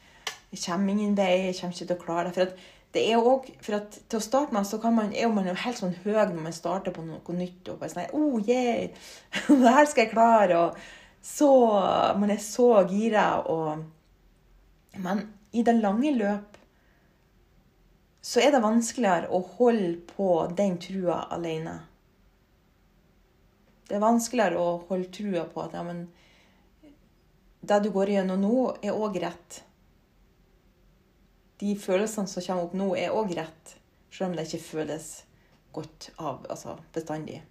jeg 0.52 0.62
kommer 0.66 0.94
ingen 0.94 1.16
vei. 1.16 1.32
Jeg 1.48 1.58
kommer 1.60 1.76
ikke 1.76 1.90
til 1.90 1.96
å 1.96 2.04
klare 2.04 2.28
det. 2.28 2.34
For 2.36 2.48
at 2.48 2.70
det 2.94 3.04
er 3.10 3.18
også, 3.18 3.54
for 3.66 3.76
at 3.80 3.96
Til 4.08 4.20
å 4.20 4.22
starte 4.22 4.54
med 4.54 4.66
så 4.68 4.78
kan 4.82 4.94
man, 4.94 5.12
er 5.12 5.30
man 5.32 5.48
jo 5.50 5.56
helt 5.64 5.80
sånn 5.80 5.96
høy 6.04 6.14
når 6.14 6.42
man 6.44 6.54
starter 6.54 6.94
på 6.94 7.02
noe 7.02 7.38
nytt. 7.38 7.68
og 7.68 7.80
bare 7.80 7.90
sånn, 7.90 8.12
oh 8.14 8.38
yeah, 8.38 8.86
det 9.48 9.74
her 9.78 9.88
skal 9.90 10.04
jeg 10.04 10.12
klare, 10.12 10.60
og 10.60 11.24
så, 11.24 11.50
Man 12.20 12.30
er 12.30 12.42
så 12.42 12.84
gira. 12.86 13.42
Men 14.94 15.24
i 15.52 15.62
det 15.62 15.74
lange 15.80 16.12
løp 16.14 16.53
så 18.24 18.40
er 18.40 18.54
det 18.54 18.62
vanskeligere 18.64 19.28
å 19.28 19.42
holde 19.58 19.98
på 20.08 20.28
den 20.56 20.78
trua 20.80 21.26
alene. 21.34 21.74
Det 23.84 23.98
er 23.98 24.00
vanskeligere 24.00 24.56
å 24.56 24.78
holde 24.88 25.10
trua 25.12 25.42
på 25.44 25.60
at 25.60 25.74
ja, 25.76 25.82
men 25.84 26.06
det 27.60 27.82
du 27.84 27.90
går 27.92 28.14
gjennom 28.14 28.40
nå, 28.40 28.60
er 28.80 28.96
òg 28.96 29.18
rett. 29.20 29.58
De 31.60 31.74
følelsene 31.76 32.30
som 32.30 32.46
kommer 32.46 32.64
opp 32.64 32.76
nå, 32.80 32.86
er 32.96 33.12
òg 33.12 33.34
rett, 33.36 33.74
selv 34.08 34.30
om 34.30 34.36
det 34.38 34.46
ikke 34.48 34.70
føles 34.70 35.08
godt 35.76 36.08
av, 36.16 36.46
altså 36.48 36.78
bestandig. 36.94 37.42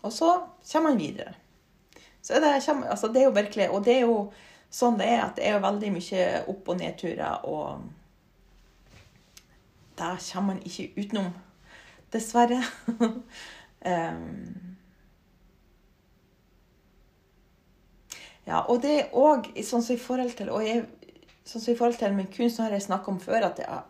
Og 0.00 0.12
så 0.12 0.30
kommer 0.70 0.94
man 0.94 1.02
videre. 1.02 1.34
Så 2.24 2.40
det, 2.40 2.54
altså 2.64 3.12
det 3.12 3.20
er 3.20 3.26
jo 3.26 3.36
virkelig 3.36 3.66
Og 3.68 3.84
det 3.84 3.98
er 3.98 4.06
jo 4.06 4.16
sånn 4.72 4.96
det 4.96 5.10
er, 5.10 5.20
at 5.26 5.36
det 5.36 5.44
er 5.50 5.60
veldig 5.60 5.92
mye 5.92 6.24
opp- 6.48 6.72
og 6.72 6.80
nedturer. 6.80 7.44
og 7.44 7.84
det 9.98 10.32
kommer 10.32 10.54
man 10.54 10.62
ikke 10.62 10.92
utenom. 10.96 11.32
Dessverre. 12.12 12.62
um, 12.98 13.24
ja, 18.46 18.60
og 18.60 18.82
det 18.82 19.00
er 19.00 19.14
òg 19.14 19.62
sånn 19.62 19.82
som 19.82 19.96
i 19.96 20.02
forhold 20.02 20.36
til 20.38 20.50
og 20.54 20.66
jeg, 20.66 20.84
sånn 21.44 21.62
som 21.62 21.72
i 21.72 21.78
forhold 21.78 21.98
til 21.98 22.14
min 22.14 22.32
kunst 22.32 22.62
har 22.62 22.74
jeg 22.74 22.86
snakka 22.86 23.12
om 23.12 23.20
før 23.22 23.48
at 23.50 23.58
jeg, 23.62 23.82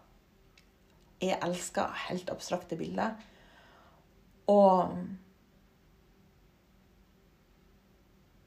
jeg 1.25 1.41
elsker 1.43 2.07
helt 2.09 2.33
abstrakte 2.33 2.77
bilder. 2.81 3.11
Og 4.53 4.97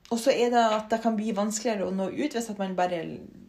og 0.07 0.19
så 0.19 0.31
er 0.31 0.51
det 0.53 0.61
at 0.61 0.87
det 0.91 1.01
kan 1.03 1.17
bli 1.17 1.33
vanskeligere 1.35 1.87
å 1.87 1.95
nå 1.95 2.07
ut 2.13 2.35
hvis 2.35 2.49
at 2.53 2.59
man 2.61 2.77
bare 2.77 3.01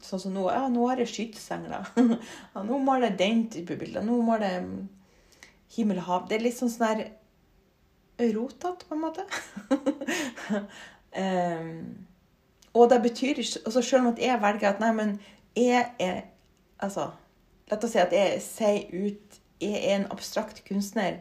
Sånn 0.03 0.21
som 0.23 0.35
nå. 0.35 0.45
Ja, 0.55 0.69
nå 0.71 0.85
har 0.87 1.01
jeg 1.03 1.11
skytesengler. 1.11 1.89
Ja, 2.55 2.63
nå 2.63 2.77
må 2.79 2.95
jeg 3.03 3.17
den 3.19 3.41
type 3.51 3.75
bilder. 3.81 4.05
Nå 4.07 4.21
må 4.23 4.37
jeg 4.39 4.61
himmel 5.75 5.99
og 5.99 6.07
hav. 6.07 6.29
Det 6.31 6.37
er 6.37 6.45
litt 6.45 6.55
sånn 6.55 6.71
sånn 6.71 6.87
der 6.87 8.31
rotete, 8.37 8.87
på 8.87 8.95
en 8.95 9.03
måte. 9.03 9.25
um, 11.19 11.73
og 12.79 12.87
det 12.93 13.01
betyr 13.09 13.43
ikke 13.43 13.65
altså 13.65 13.83
Selv 13.83 14.05
om 14.05 14.13
at 14.13 14.23
jeg 14.23 14.43
velger 14.43 14.71
at 14.71 14.83
nei, 14.83 14.93
men 14.95 15.17
jeg 15.59 15.83
er 15.99 16.21
Altså, 16.79 17.09
la 17.67 17.77
oss 17.83 17.91
si 17.91 17.99
at 17.99 18.13
jeg 18.15 18.39
sier 18.45 18.93
ut 18.95 19.39
jeg 19.59 19.75
er 19.75 19.97
en 19.97 20.05
abstrakt 20.15 20.63
kunstner, 20.69 21.17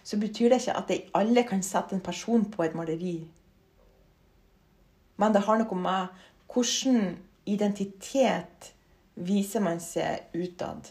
så 0.00 0.16
betyr 0.16 0.48
det 0.48 0.62
ikke 0.62 0.76
at 0.80 0.88
jeg 0.88 1.02
alle 1.12 1.42
kan 1.44 1.60
sette 1.62 1.92
en 1.92 2.00
person 2.00 2.46
på 2.50 2.64
et 2.64 2.72
maleri. 2.74 3.18
Men 5.16 5.34
det 5.34 5.44
har 5.46 5.60
noe 5.60 5.78
med 5.78 6.24
hvordan 6.50 7.14
identitet 7.46 8.72
viser 9.14 9.62
man 9.62 9.80
seg 9.82 10.30
utad. 10.34 10.88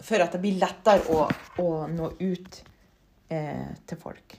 For 0.00 0.20
at 0.24 0.32
det 0.34 0.40
blir 0.42 0.58
lettere 0.60 1.04
å, 1.12 1.26
å 1.62 1.68
nå 1.92 2.12
ut 2.18 2.60
eh, 3.30 3.68
til 3.86 4.00
folk. 4.00 4.36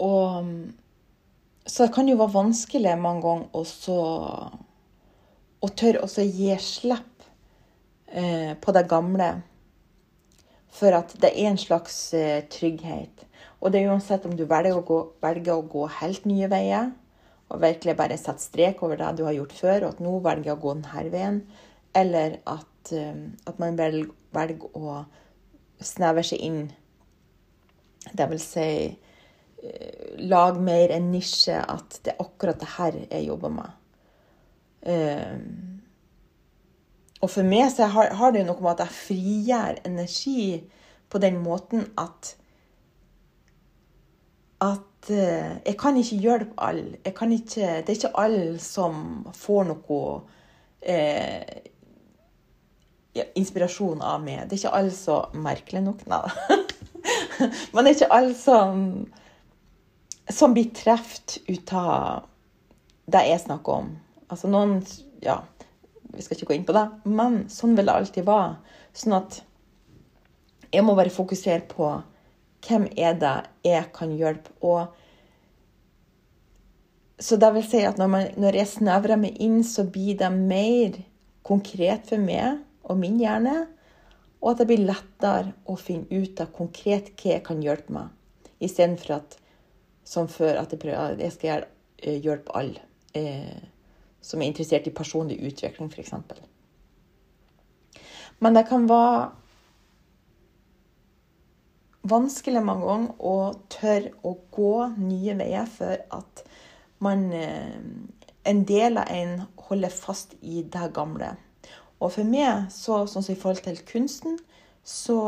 Og 0.00 0.46
Så 1.70 1.84
det 1.84 1.92
kan 1.94 2.08
jo 2.08 2.16
være 2.16 2.34
vanskelig 2.34 2.96
mange 2.98 3.22
ganger 3.22 3.56
også 3.60 3.96
å 5.60 5.68
tørre 5.76 6.06
å 6.06 6.24
gi 6.24 6.54
slipp 6.56 7.26
eh, 8.08 8.56
på 8.56 8.72
det 8.74 8.88
gamle 8.90 9.28
for 10.74 10.94
at 10.96 11.12
det 11.22 11.32
er 11.34 11.50
en 11.50 11.60
slags 11.60 11.96
uh, 12.14 12.40
trygghet. 12.52 13.26
Og 13.60 13.72
det 13.72 13.82
er 13.82 13.92
uansett 13.92 14.24
om 14.26 14.36
du 14.36 14.46
velger 14.48 14.76
å, 14.76 14.84
gå, 14.86 15.00
velger 15.22 15.58
å 15.58 15.66
gå 15.68 15.86
helt 16.00 16.26
nye 16.28 16.48
veier, 16.50 16.92
og 17.50 17.62
virkelig 17.64 17.96
bare 17.98 18.18
sette 18.20 18.44
strek 18.44 18.82
over 18.86 19.00
det 19.00 19.10
du 19.18 19.24
har 19.26 19.34
gjort 19.36 19.56
før, 19.58 19.76
og 19.82 19.96
at 19.96 20.02
nå 20.04 20.14
velger 20.24 20.52
jeg 20.52 20.56
å 20.56 20.62
gå 20.62 20.74
denne 20.78 21.12
veien, 21.12 21.40
eller 21.98 22.38
at, 22.48 22.92
uh, 22.94 23.24
at 23.50 23.62
man 23.62 23.78
velger, 23.80 24.12
velger, 24.36 24.70
å 24.78 25.84
snevre 25.84 26.24
seg 26.26 26.44
inn. 26.46 26.62
Det 28.16 28.28
vil 28.30 28.40
si 28.42 28.68
uh, 28.86 30.14
lag 30.30 30.60
mer 30.62 30.94
en 30.94 31.10
nisje, 31.12 31.58
at 31.58 32.00
det 32.06 32.14
er 32.14 32.24
akkurat 32.24 32.62
det 32.62 32.72
her 32.78 33.02
jeg 33.02 33.28
jobber 33.28 33.58
med. 33.58 33.76
Og 37.20 37.28
for 37.28 37.44
meg 37.44 37.68
så 37.72 37.88
har, 37.92 38.32
det 38.32 38.46
noe 38.48 38.62
med 38.62 38.78
at 38.78 38.86
jeg 38.86 38.96
frigjør 38.96 39.80
energi 39.84 40.44
på 41.10 41.20
den 41.20 41.40
måten 41.44 41.88
at 42.00 42.36
at 44.60 45.08
uh, 45.08 45.56
jeg 45.64 45.76
kan 45.80 45.96
ikke 45.96 46.16
hjelpe 46.20 46.56
alle. 46.60 46.98
Ikke, 47.04 47.26
det 47.26 47.88
er 47.88 47.96
ikke 47.96 48.16
alle 48.20 48.58
som 48.60 49.22
får 49.32 49.70
noe 49.70 50.00
eh, 50.84 51.62
ja, 53.16 53.24
inspirasjon 53.40 54.04
av 54.04 54.20
meg. 54.20 54.42
Det 54.44 54.58
er 54.58 54.60
ikke 54.60 54.74
alle 54.76 54.92
så 54.92 55.22
merkelig 55.32 55.80
nok, 55.86 56.04
nei 56.12 56.20
Men 57.72 57.86
det 57.86 57.86
er 57.86 57.96
ikke 57.96 58.12
alle 58.12 58.36
som, 58.36 58.84
som 60.28 60.52
blir 60.52 60.68
truffet 60.76 61.38
ut 61.48 61.72
av 61.72 62.28
det 63.08 63.24
jeg 63.30 63.44
snakker 63.46 63.80
om. 63.80 63.94
Altså 64.28 64.52
noen 64.52 64.82
Ja 65.24 65.40
vi 66.14 66.24
skal 66.24 66.36
ikke 66.36 66.50
gå 66.50 66.56
inn 66.58 66.66
på 66.68 66.76
det, 66.76 66.86
men 67.08 67.44
sånn 67.52 67.76
vil 67.78 67.88
det 67.88 67.96
alltid 67.96 68.26
være. 68.28 68.56
Sånn 68.96 69.16
at 69.18 69.40
jeg 70.70 70.86
må 70.86 70.94
bare 70.98 71.12
fokusere 71.12 71.64
på 71.70 71.90
hvem 72.66 72.86
er 72.98 73.16
det 73.18 73.36
jeg 73.66 73.86
kan 73.96 74.12
hjelpe. 74.16 74.52
Og 74.60 74.80
så 77.20 77.36
det 77.40 77.50
vil 77.56 77.66
si 77.68 77.82
at 77.84 77.98
når, 78.00 78.10
man, 78.12 78.28
når 78.40 78.60
jeg 78.60 78.72
snevrer 78.76 79.20
meg 79.20 79.40
inn, 79.42 79.60
så 79.66 79.84
blir 79.84 80.18
det 80.20 80.30
mer 80.34 81.02
konkret 81.46 82.08
for 82.08 82.22
meg 82.22 82.60
og 82.86 82.98
min 83.00 83.18
hjerne. 83.20 83.66
Og 84.40 84.54
at 84.54 84.62
det 84.62 84.70
blir 84.70 84.86
lettere 84.88 85.52
å 85.68 85.76
finne 85.76 86.08
ut 86.08 86.40
av 86.40 86.52
konkret 86.56 87.12
hva 87.20 87.36
jeg 87.36 87.44
kan 87.46 87.60
hjelpe 87.64 87.92
meg, 87.92 88.08
Istedenfor 88.60 89.18
at 89.18 89.36
som 90.04 90.26
før 90.28 90.58
at 90.62 90.72
jeg, 90.72 90.80
prøver, 90.82 91.20
jeg 91.20 91.32
skal 91.32 91.66
eh, 92.02 92.18
hjelpe 92.24 92.52
alle. 92.56 92.82
Eh, 93.16 93.60
som 94.20 94.40
er 94.40 94.50
interessert 94.50 94.86
i 94.86 94.94
personlig 94.94 95.40
utvikling, 95.46 95.90
f.eks. 95.92 96.14
Men 98.40 98.56
det 98.56 98.66
kan 98.68 98.88
være 98.88 99.30
vanskelig 102.10 102.62
mange 102.64 102.88
ganger 102.88 103.26
å 103.30 103.34
tørre 103.72 104.14
å 104.24 104.34
gå 104.52 104.74
nye 104.96 105.36
veier 105.36 105.68
for 105.68 106.00
at 106.16 106.44
man 107.04 107.28
eh, 107.32 107.76
En 108.48 108.62
del 108.64 108.96
av 108.96 109.10
en 109.12 109.42
holder 109.68 109.92
fast 109.92 110.30
i 110.40 110.62
det 110.64 110.86
gamle. 110.96 111.34
Og 112.00 112.14
for 112.14 112.24
meg, 112.24 112.70
så, 112.72 113.02
sånn 113.04 113.26
som 113.26 113.34
i 113.34 113.36
forhold 113.36 113.60
til 113.66 113.82
kunsten, 113.84 114.38
så 114.80 115.18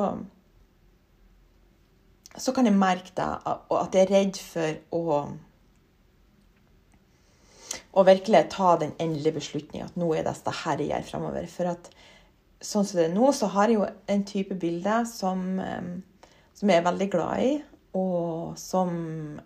så 2.41 2.53
kan 2.57 2.67
jeg 2.67 2.75
merke 2.75 3.13
det, 3.17 3.29
at 3.45 3.95
jeg 3.95 4.07
er 4.07 4.13
redd 4.15 4.39
for 4.41 4.79
å 4.97 5.03
og 7.93 8.09
virkelig 8.09 8.47
ta 8.53 8.77
den 8.81 8.95
endelige 9.01 9.37
beslutninga 9.37 9.91
at 9.91 9.99
nå 10.01 10.09
er 10.15 10.25
det 10.25 10.33
dette 10.33 10.55
her 10.63 10.81
jeg 10.81 10.91
gjør 10.93 11.09
framover. 11.11 11.49
For 11.51 11.73
at 11.75 11.91
sånn 12.65 12.87
som 12.89 12.99
det 12.99 13.11
er 13.11 13.15
nå, 13.17 13.29
så 13.37 13.51
har 13.53 13.69
jeg 13.69 13.81
jo 13.81 13.89
en 14.15 14.25
type 14.29 14.57
bilde 14.61 15.03
som, 15.11 15.45
som 16.57 16.73
jeg 16.73 16.81
er 16.81 16.89
veldig 16.89 17.09
glad 17.13 17.45
i. 17.45 17.53
Og 17.99 18.57
som 18.57 18.93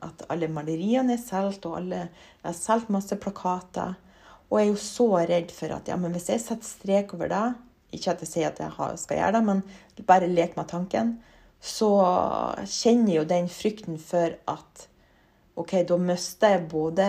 at 0.06 0.22
alle 0.30 0.46
maleriene 0.52 1.16
er 1.16 1.22
solgt, 1.22 1.66
og 1.66 1.80
alle 1.80 2.04
jeg 2.04 2.46
har 2.46 2.58
solgt 2.58 2.92
masse 2.94 3.18
plakater. 3.18 3.96
Og 4.46 4.60
jeg 4.60 4.68
er 4.68 4.70
jo 4.70 4.82
så 4.84 5.08
redd 5.26 5.54
for 5.54 5.74
at 5.74 5.88
ja, 5.90 5.96
men 5.98 6.14
hvis 6.14 6.30
jeg 6.30 6.44
setter 6.44 6.68
strek 6.68 7.16
over 7.16 7.32
det 7.32 7.46
Ikke 7.96 8.12
at 8.12 8.20
jeg 8.22 8.30
sier 8.30 8.52
at 8.52 8.60
jeg 8.62 8.98
skal 9.02 9.18
gjøre 9.18 9.32
det, 9.34 9.40
men 9.46 10.06
bare 10.06 10.28
lek 10.30 10.54
med 10.58 10.68
tanken. 10.70 11.16
Så 11.62 11.88
kjenner 12.62 13.10
jeg 13.10 13.18
jo 13.18 13.28
den 13.30 13.48
frykten 13.50 13.98
for 13.98 14.34
at 14.50 14.86
OK, 15.56 15.72
da 15.88 15.96
mister 15.98 16.54
jeg 16.54 16.68
både 16.68 17.06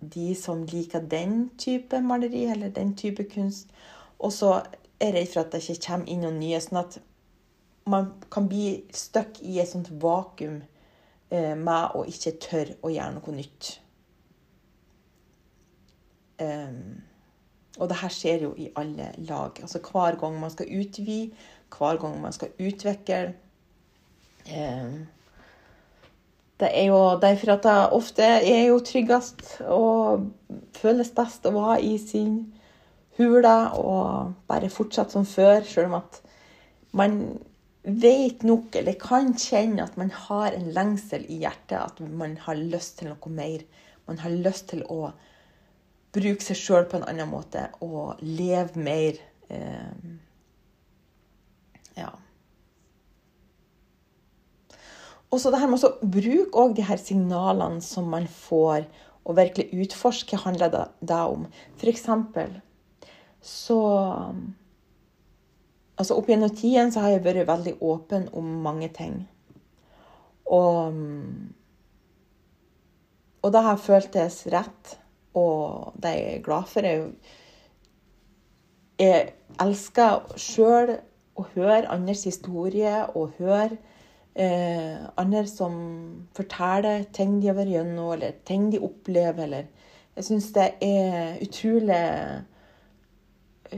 de 0.00 0.34
som 0.34 0.64
liker 0.68 1.00
den 1.00 1.50
type 1.58 2.00
maleri 2.00 2.44
eller 2.52 2.70
den 2.74 2.94
type 2.96 3.24
kunst. 3.32 3.70
Og 4.18 4.32
så 4.32 4.62
er 5.00 5.12
jeg 5.12 5.14
redd 5.14 5.32
for 5.32 5.40
at 5.42 5.52
det 5.52 5.62
ikke 5.64 5.86
kommer 5.88 6.12
inn 6.12 6.24
noen 6.24 6.38
nye. 6.40 6.60
Sånn 6.60 6.80
at 6.80 6.98
man 7.86 8.12
kan 8.32 8.48
bli 8.50 8.82
stuck 8.94 9.40
i 9.42 9.58
et 9.62 9.70
sånt 9.70 9.90
vakuum 10.02 10.62
eh, 11.30 11.54
med 11.54 11.96
å 11.96 12.04
ikke 12.08 12.36
tørre 12.42 12.78
å 12.82 12.92
gjøre 12.92 13.16
noe 13.18 13.36
nytt. 13.36 13.74
Um, 16.36 17.00
og 17.78 17.88
det 17.88 17.98
her 18.02 18.12
skjer 18.12 18.42
jo 18.44 18.54
i 18.60 18.70
alle 18.76 19.10
lag. 19.28 19.56
Altså 19.62 19.80
Hver 19.84 20.18
gang 20.20 20.38
man 20.40 20.52
skal 20.52 20.72
utvide, 20.72 21.32
hver 21.72 22.00
gang 22.00 22.18
man 22.20 22.32
skal 22.32 22.52
utvikle. 22.60 23.34
Um, 24.46 25.06
det 26.60 26.70
er 26.72 26.86
jo 26.88 27.00
derfor 27.20 27.52
at 27.56 27.66
det 27.66 27.80
ofte 27.92 28.24
er 28.24 28.62
jo 28.70 28.78
tryggest 28.80 29.58
og 29.68 30.30
føles 30.78 31.10
best 31.16 31.44
å 31.48 31.52
være 31.52 31.82
i 31.84 31.96
sin 32.00 32.38
hule 33.18 33.56
og 33.76 34.32
bare 34.48 34.72
fortsette 34.72 35.16
som 35.16 35.26
før, 35.28 35.60
selv 35.68 35.90
om 35.90 35.98
at 36.00 36.20
man 36.96 37.20
vet 37.86 38.42
nok, 38.42 38.74
eller 38.80 38.96
kan 38.98 39.34
kjenne 39.38 39.84
at 39.84 39.96
man 40.00 40.10
har 40.10 40.56
en 40.56 40.70
lengsel 40.74 41.26
i 41.30 41.40
hjertet, 41.44 41.78
at 41.78 42.00
man 42.00 42.36
har 42.46 42.58
lyst 42.58 42.98
til 42.98 43.12
noe 43.12 43.32
mer. 43.32 43.62
Man 44.08 44.18
har 44.22 44.34
lyst 44.34 44.70
til 44.72 44.82
å 44.90 45.12
bruke 46.16 46.42
seg 46.42 46.58
sjøl 46.58 46.86
på 46.88 46.98
en 46.98 47.06
annen 47.06 47.30
måte 47.30 47.68
og 47.84 48.22
leve 48.24 48.80
mer. 48.80 49.20
Eh, 49.52 50.14
ja. 52.00 52.10
Og 55.30 55.40
så 55.42 55.50
det 55.50 55.60
her 55.60 55.70
med 55.70 55.82
å 55.84 55.92
bruke 56.02 56.60
òg 56.62 56.76
de 56.76 56.84
her 56.86 57.00
signalene 57.02 57.82
som 57.84 58.08
man 58.12 58.28
får, 58.30 58.86
og 59.26 59.38
virkelig 59.40 59.74
utforske 59.74 60.36
hva 60.36 60.44
handler 60.46 60.70
det 60.70 60.84
da 61.10 61.24
om. 61.32 61.48
For 61.78 61.90
eksempel 61.90 62.60
så 63.42 63.80
Altså 65.96 66.12
opp 66.12 66.26
gjennom 66.28 66.50
tiden 66.52 66.90
så 66.92 67.00
har 67.00 67.14
jeg 67.14 67.22
vært 67.24 67.46
veldig 67.48 67.72
åpen 67.80 68.26
om 68.36 68.48
mange 68.60 68.90
ting. 68.92 69.14
Og, 70.44 70.92
Og 73.46 73.52
det 73.54 73.62
har 73.62 73.78
føltes 73.78 74.40
rett, 74.50 74.96
og 75.38 75.92
det 76.02 76.10
er 76.10 76.22
jeg 76.34 76.44
glad 76.44 76.66
for. 76.66 76.82
Jeg, 76.82 77.04
jeg 78.98 79.28
elsker 79.62 80.36
sjøl 80.36 80.96
å 81.38 81.44
høre 81.54 81.84
andres 81.94 82.24
historie 82.26 83.04
og 83.14 83.36
høre 83.38 83.78
eh, 84.36 85.06
andre 85.16 85.46
som 85.48 85.76
forteller 86.36 87.06
ting 87.16 87.40
de 87.40 87.50
har 87.50 87.56
vært 87.58 87.72
gjennom, 87.72 88.12
eller 88.14 88.36
ting 88.44 88.68
de 88.72 88.82
opplever. 88.84 89.42
Eller 89.44 89.66
Jeg 90.16 90.24
syns 90.24 90.52
det 90.56 90.70
er 90.80 91.40
utrolig 91.44 92.02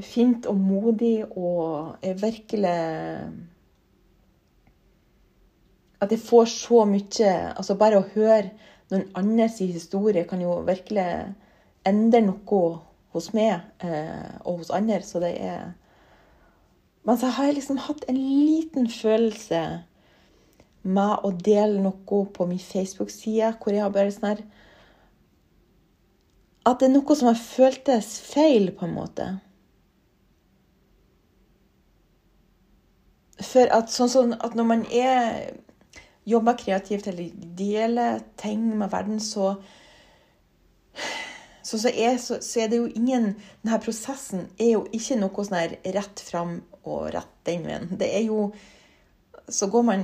fint 0.05 0.47
og 0.47 0.57
modig 0.57 1.25
og 1.31 1.97
er 2.03 2.19
virkelig 2.21 2.79
At 6.01 6.13
jeg 6.13 6.21
får 6.21 6.45
så 6.45 6.85
mye 6.85 7.31
Altså, 7.57 7.75
bare 7.75 7.99
å 7.99 8.09
høre 8.15 8.51
noen 8.91 9.09
andres 9.19 9.59
historie 9.59 10.25
kan 10.25 10.41
jo 10.41 10.61
virkelig 10.65 11.35
endre 11.89 12.21
noe 12.25 12.61
hos 13.13 13.33
meg 13.37 13.61
eh, 13.85 14.39
og 14.45 14.63
hos 14.63 14.71
andre. 14.73 15.03
Så 15.05 15.21
det 15.21 15.35
er 15.41 15.73
Men 17.05 17.19
så 17.19 17.27
har 17.33 17.49
jeg 17.49 17.59
liksom 17.59 17.81
hatt 17.81 18.05
en 18.09 18.17
liten 18.17 18.89
følelse 18.89 19.61
med 20.83 21.25
å 21.27 21.33
dele 21.33 21.83
noe 21.83 22.23
på 22.35 22.47
min 22.47 22.63
Facebook-side, 22.63 23.55
hvor 23.59 23.75
jeg 23.75 23.85
har 23.85 23.93
bare 23.95 24.15
sånn 24.15 24.31
her 24.31 24.47
At 26.69 26.81
det 26.81 26.89
er 26.89 26.95
noe 26.95 27.17
som 27.17 27.31
har 27.31 27.39
føltes 27.41 28.19
feil, 28.21 28.71
på 28.77 28.85
en 28.85 28.93
måte. 28.93 29.27
For 33.41 33.71
at 33.73 33.89
sånn, 33.95 34.11
sånn 34.13 34.35
at 34.37 34.57
når 34.59 34.67
man 34.69 34.85
er 34.93 35.55
jobber 36.29 36.59
kreativt 36.61 37.09
eller 37.09 37.31
deler 37.57 38.21
ting 38.37 38.67
med 38.77 38.91
verden, 38.93 39.21
så 39.21 39.55
så, 41.63 41.79
så, 41.79 41.89
er, 41.89 42.17
så, 42.17 42.39
så, 42.41 42.61
er, 42.61 42.71
det 42.73 42.79
jo 42.81 42.87
ingen 42.97 43.35
Denne 43.63 43.79
prosessen 43.83 44.47
er 44.57 44.71
jo 44.73 44.87
ikke 44.97 45.19
noe 45.21 45.45
sånn 45.45 45.59
her 45.59 45.75
rett 45.99 46.23
fram 46.25 46.55
og 46.89 47.11
rett 47.13 47.35
den 47.45 47.67
veien. 47.67 47.91
Det 48.01 48.09
er 48.09 48.25
jo 48.25 48.47
Så 49.49 49.69
går 49.73 49.85
man 49.89 50.03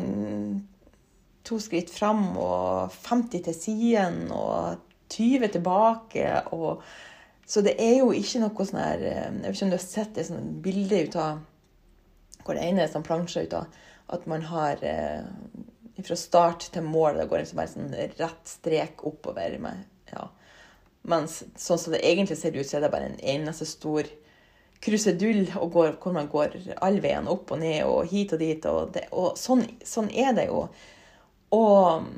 to 1.44 1.58
skritt 1.60 1.90
fram 1.92 2.36
og 2.40 2.92
50 3.04 3.44
til 3.44 3.56
siden 3.56 4.20
og 4.32 4.80
20 5.12 5.50
tilbake 5.58 6.28
og 6.56 6.82
Så 7.46 7.60
det 7.60 7.74
er 7.76 7.98
jo 7.98 8.08
ikke 8.16 8.40
noe 8.40 8.64
sånn 8.64 8.80
her 8.80 9.02
Jeg 9.04 9.32
vet 9.42 9.50
ikke 9.50 9.66
om 9.66 9.72
du 9.74 9.76
har 9.76 9.82
sett 9.84 10.16
et 10.18 10.30
sånt 10.30 10.62
bilde 10.64 11.02
ut 11.04 11.18
av 11.20 11.42
hvor 12.44 12.56
det 12.56 12.64
ene 12.64 12.84
er 12.84 12.92
sånn 12.92 13.04
plansje 13.04 13.44
ut 13.44 13.56
av 13.56 13.82
at 14.14 14.26
man 14.28 14.42
har 14.48 14.82
eh, 14.84 15.24
fra 16.04 16.16
start 16.18 16.68
til 16.74 16.84
mål 16.84 17.20
det 17.20 17.28
går 17.30 17.42
liksom 17.42 17.60
bare 17.60 17.72
sånn 17.72 17.94
rett 18.18 18.50
strek 18.50 19.04
oppover. 19.08 19.56
Med, 19.62 19.84
ja. 20.12 20.26
Mens 21.08 21.42
sånn 21.60 21.80
som 21.80 21.94
det 21.94 22.02
egentlig 22.04 22.38
ser 22.40 22.56
ut, 22.56 22.66
så 22.68 22.78
er 22.78 22.86
det 22.86 22.92
bare 22.92 23.12
en 23.12 23.20
eneste 23.34 23.68
stor 23.68 24.08
krusedull 24.84 25.46
går, 25.72 25.96
hvor 26.02 26.14
man 26.14 26.28
går 26.30 26.58
all 26.84 27.00
veien 27.02 27.28
opp 27.30 27.54
og 27.54 27.62
ned 27.62 27.80
og 27.88 28.10
hit 28.10 28.34
og 28.36 28.42
dit. 28.42 28.68
Og, 28.68 28.92
det, 28.94 29.06
og 29.12 29.38
sånn, 29.40 29.64
sånn, 29.86 30.10
er 30.12 30.34
det 30.36 30.48
jo. 30.50 30.66
Og, 31.54 32.10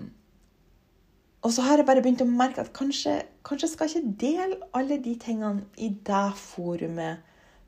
og, 1.42 1.48
så 1.52 1.66
har 1.66 1.80
jeg 1.80 1.88
bare 1.88 2.02
begynt 2.04 2.24
å 2.24 2.28
merke 2.28 2.64
at 2.64 2.74
kanskje, 2.76 3.20
kanskje 3.46 3.70
skal 3.72 3.90
jeg 3.90 4.02
ikke 4.02 4.18
dele 4.24 4.60
alle 4.76 4.98
de 5.02 5.14
tingene 5.22 5.66
i 5.78 5.92
det 6.08 6.26
forumet, 6.40 7.24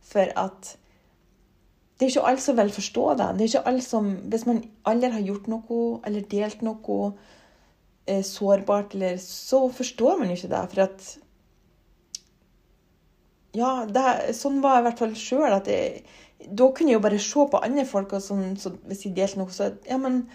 for 0.09 0.31
at 0.41 0.75
det 1.99 2.07
er 2.07 2.13
ikke 2.13 2.29
alle 2.31 2.43
som 2.43 2.59
vil 2.59 2.71
forstå 2.71 3.05
det. 3.19 3.29
det 3.35 3.45
er 3.45 3.51
ikke 3.51 3.69
alle 3.69 3.83
som, 3.83 4.11
Hvis 4.31 4.47
man 4.47 4.61
aldri 4.87 5.11
har 5.11 5.25
gjort 5.27 5.49
noe 5.51 5.79
eller 6.07 6.27
delt 6.31 6.61
noe 6.63 6.99
eh, 8.07 8.23
sårbart, 8.23 8.95
eller, 8.95 9.17
så 9.19 9.65
forstår 9.75 10.21
man 10.21 10.31
ikke 10.31 10.51
det. 10.53 10.61
For 10.71 10.85
at 10.85 11.09
Ja, 13.57 13.87
det, 13.89 14.35
sånn 14.37 14.61
var 14.65 14.77
jeg 14.77 14.83
i 14.83 14.87
hvert 14.89 15.01
fall 15.03 15.15
sjøl. 15.17 15.57
Da 15.59 16.69
kunne 16.75 16.93
jeg 16.93 16.99
jo 16.99 17.05
bare 17.05 17.21
se 17.23 17.47
på 17.53 17.63
andre 17.65 17.87
folk, 17.89 18.13
og 18.17 18.25
sånn, 18.25 18.53
så 18.61 18.75
hvis 18.89 19.07
de 19.07 19.15
delte 19.17 19.41
noe, 19.41 19.55
så 19.55 19.73
Ja, 19.89 19.97
men 20.01 20.27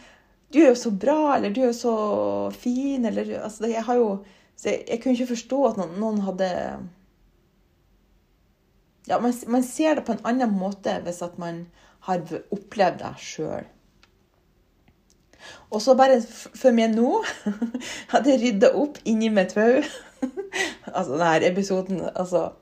du 0.53 0.59
er 0.61 0.71
jo 0.71 0.79
så 0.79 0.91
bra, 0.91 1.35
eller 1.35 1.53
du 1.53 1.61
er 1.63 1.71
jo 1.71 1.77
så 1.77 1.95
fin, 2.57 3.05
eller 3.05 3.39
altså, 3.43 3.69
Jeg 3.69 3.85
har 3.85 4.01
jo 4.01 4.09
jeg, 4.63 4.83
jeg, 4.87 4.99
kunne 5.01 5.13
ikke 5.17 5.33
forstå 5.33 5.61
at 5.67 5.79
noen, 5.79 5.95
noen 5.99 6.19
hadde 6.23 6.49
ja, 9.09 9.17
man, 9.19 9.33
man, 9.51 9.63
ser 9.63 9.97
det 9.97 10.05
på 10.07 10.13
en 10.13 10.25
annen 10.29 10.53
måte 10.55 10.93
hvis 11.03 11.23
at 11.25 11.39
man 11.41 11.65
har 12.07 12.21
opplevd 12.53 13.01
det 13.01 13.11
sjøl. 13.19 13.65
Og 15.73 15.81
så 15.83 15.95
bare 15.99 16.21
for 16.23 16.71
meg 16.75 16.93
nå 16.93 17.17
hadde 18.13 18.31
jeg 18.31 18.41
rydda 18.45 18.71
opp 18.79 19.01
inni 19.03 19.31
mitt 19.33 19.55
hode. 19.57 19.83
altså, 20.95 21.17
denne 21.17 21.49
episoden 21.49 22.05
altså, 22.13 22.53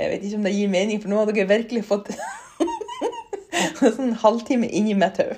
Jeg 0.00 0.10
vet 0.10 0.22
ikke 0.24 0.38
om 0.40 0.44
det 0.46 0.54
gir 0.56 0.70
mening, 0.72 1.00
for 1.02 1.12
nå 1.12 1.18
har 1.20 1.28
dere 1.28 1.48
virkelig 1.50 1.82
fått 1.84 2.12
en 3.84 3.96
sånn 3.96 4.14
halvtime 4.22 4.68
inni 4.68 4.94
mitt 4.96 5.20
hode. 5.20 5.36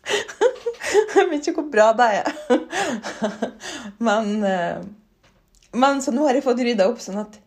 jeg 1.14 1.28
vet 1.30 1.46
ikke 1.46 1.60
hvor 1.60 1.68
bra 1.70 1.90
det 1.98 2.08
er. 2.20 2.32
men, 4.06 4.32
eh, 4.46 4.82
men 5.78 6.02
så 6.02 6.14
nå 6.14 6.26
har 6.26 6.34
jeg 6.34 6.46
fått 6.46 6.64
rydda 6.66 6.88
opp 6.90 7.02
sånn 7.04 7.20
at 7.22 7.38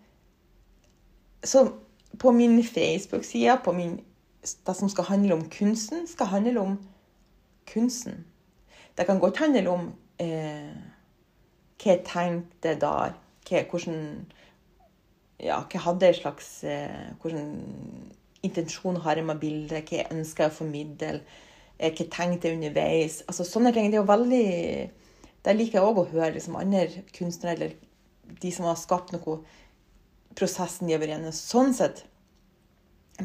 så 1.44 1.66
på 2.20 2.32
min 2.32 2.64
Facebook-side, 2.64 3.58
på 3.66 3.74
min, 3.76 3.98
det 4.42 4.76
som 4.78 4.90
skal 4.90 5.10
handle 5.10 5.34
om 5.34 5.50
kunsten, 5.52 6.08
skal 6.08 6.32
handle 6.32 6.60
om 6.62 6.78
kunsten. 7.74 8.24
Det 8.98 9.06
kan 9.06 9.20
godt 9.20 9.42
handle 9.42 9.70
om 9.70 9.90
eh, 10.22 10.72
hva 11.82 11.92
jeg 11.92 12.06
tenkte 12.08 12.78
der. 12.80 13.20
Hvordan 13.44 13.98
Ja, 15.44 15.60
hva 15.68 15.82
hadde 15.90 16.08
jeg 16.08 16.22
slags 16.22 16.50
eh, 16.64 17.10
Hvordan 17.20 17.50
intensjon 18.44 19.00
har 19.04 19.20
jeg 19.20 19.28
med 19.28 19.42
bildet? 19.42 19.90
Hva 19.90 20.00
jeg 20.00 20.12
ønsker 20.16 20.48
å 20.48 20.56
formidle? 20.56 21.18
Eh, 21.78 21.92
hva 21.92 22.08
tenkte 22.16 22.50
jeg 22.50 22.60
underveis? 22.60 23.22
Altså 23.28 23.48
Sånne 23.48 23.74
ting. 23.76 23.90
Det 23.92 24.00
er 24.00 24.04
jo 24.04 24.12
veldig 24.12 24.46
Det 25.44 25.58
liker 25.58 25.80
jeg 25.80 25.90
òg 25.90 26.00
å 26.00 26.08
høre 26.14 26.32
liksom, 26.38 26.56
andre 26.56 27.04
kunstnere, 27.16 27.58
eller 27.58 27.74
de 28.40 28.52
som 28.56 28.70
har 28.70 28.80
skapt 28.80 29.12
noe 29.12 29.42
prosessen 30.40 30.88
de 30.88 30.96
har 30.96 31.02
vært 31.02 31.18
gjennom. 31.18 31.36
Sånn 31.36 31.74
sett. 31.76 32.06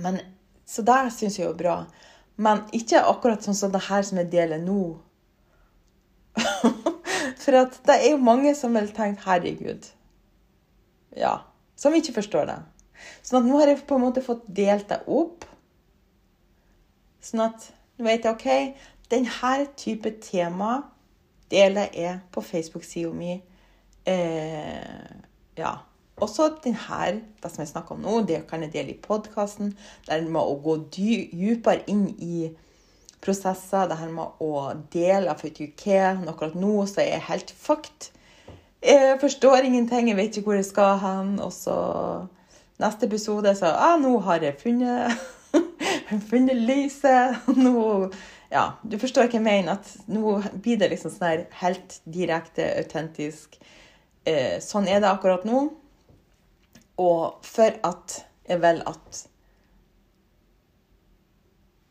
Men, 0.02 0.18
så 0.66 0.82
det 0.84 0.96
syns 1.14 1.38
jeg 1.38 1.46
er 1.46 1.60
bra. 1.60 1.76
Men 2.42 2.64
ikke 2.74 3.04
akkurat 3.06 3.46
sånn 3.46 3.56
som 3.56 3.70
det 3.74 3.84
her 3.86 4.02
som 4.06 4.18
jeg 4.18 4.32
deler 4.34 4.58
nå. 4.62 4.98
For 7.42 7.56
at 7.62 7.78
det 7.86 7.96
er 7.96 8.10
jo 8.12 8.18
mange 8.20 8.52
som 8.58 8.74
vil 8.74 8.90
tenke 8.94 9.22
'herregud'. 9.24 9.88
Ja. 11.16 11.38
Som 11.78 11.94
ikke 11.94 12.16
forstår 12.18 12.48
det. 12.50 12.58
Sånn 13.22 13.42
at 13.42 13.48
nå 13.48 13.60
har 13.60 13.70
jeg 13.70 13.84
på 13.86 13.98
en 13.98 14.06
måte 14.08 14.24
fått 14.24 14.46
delt 14.50 14.88
det 14.90 15.00
opp. 15.06 15.46
Sånn 17.22 17.44
at 17.46 17.68
nå 17.98 18.06
vet 18.06 18.26
jeg 18.26 18.34
OK, 18.34 18.48
denne 19.12 19.58
type 19.78 20.12
tema 20.22 20.72
deler 21.52 21.92
jeg 21.94 22.18
på 22.34 22.42
Facebook-sida 22.44 23.12
mi. 23.14 23.38
Eh, 24.08 25.14
ja. 25.58 25.76
Også 26.18 26.48
denne, 26.64 27.20
det 27.38 27.50
som 27.52 27.62
jeg 27.62 27.70
snakker 27.70 27.94
om 27.94 28.02
nå, 28.02 28.20
det 28.26 28.40
kan 28.50 28.64
jeg 28.64 28.72
dele 28.74 28.96
i 28.96 29.02
podkasten. 29.02 29.70
Det 30.06 30.16
her 30.16 30.24
med 30.26 30.42
å 30.42 30.56
gå 30.64 30.74
dypere 30.90 31.84
inn 31.90 32.08
i 32.18 32.48
prosesser. 33.22 33.86
Det 33.86 34.00
her 34.00 34.10
med 34.14 34.42
å 34.42 34.72
dele 34.90 35.36
for 35.38 35.50
ikke 35.50 36.00
Akkurat 36.32 36.58
nå 36.58 36.74
så 36.90 37.04
er 37.04 37.12
jeg 37.12 37.28
helt 37.30 37.54
fucked. 37.54 38.10
Jeg 38.82 39.18
forstår 39.20 39.66
ingenting, 39.66 40.08
jeg 40.08 40.16
vet 40.16 40.36
ikke 40.36 40.52
hvor 40.52 40.58
jeg 40.58 40.68
skal 40.68 40.98
hen. 41.02 41.38
Og 41.42 41.52
så 41.52 41.76
neste 42.78 43.08
episode 43.08 43.54
så 43.58 43.72
ah, 43.74 43.96
nå 44.00 44.18
har 44.26 44.44
jeg 44.44 44.58
funnet, 44.60 45.14
funnet 46.30 46.56
lyset. 46.56 47.38
Nå 47.64 48.10
Ja, 48.48 48.78
du 48.80 48.94
forstår 48.96 49.26
hva 49.26 49.36
jeg 49.36 49.44
mener. 49.44 49.76
At 49.76 50.08
nå 50.08 50.38
blir 50.62 50.78
det 50.80 50.92
liksom 50.94 51.12
sånn 51.12 51.26
her 51.28 51.42
helt 51.60 51.98
direkte, 52.08 52.64
autentisk. 52.78 53.58
Eh, 54.24 54.56
sånn 54.64 54.88
er 54.88 55.02
det 55.02 55.10
akkurat 55.10 55.44
nå. 55.44 55.66
Og 56.98 57.44
for 57.46 57.74
at 57.86 58.22
jeg 58.48 58.62
vil 58.62 58.84
at 58.86 59.26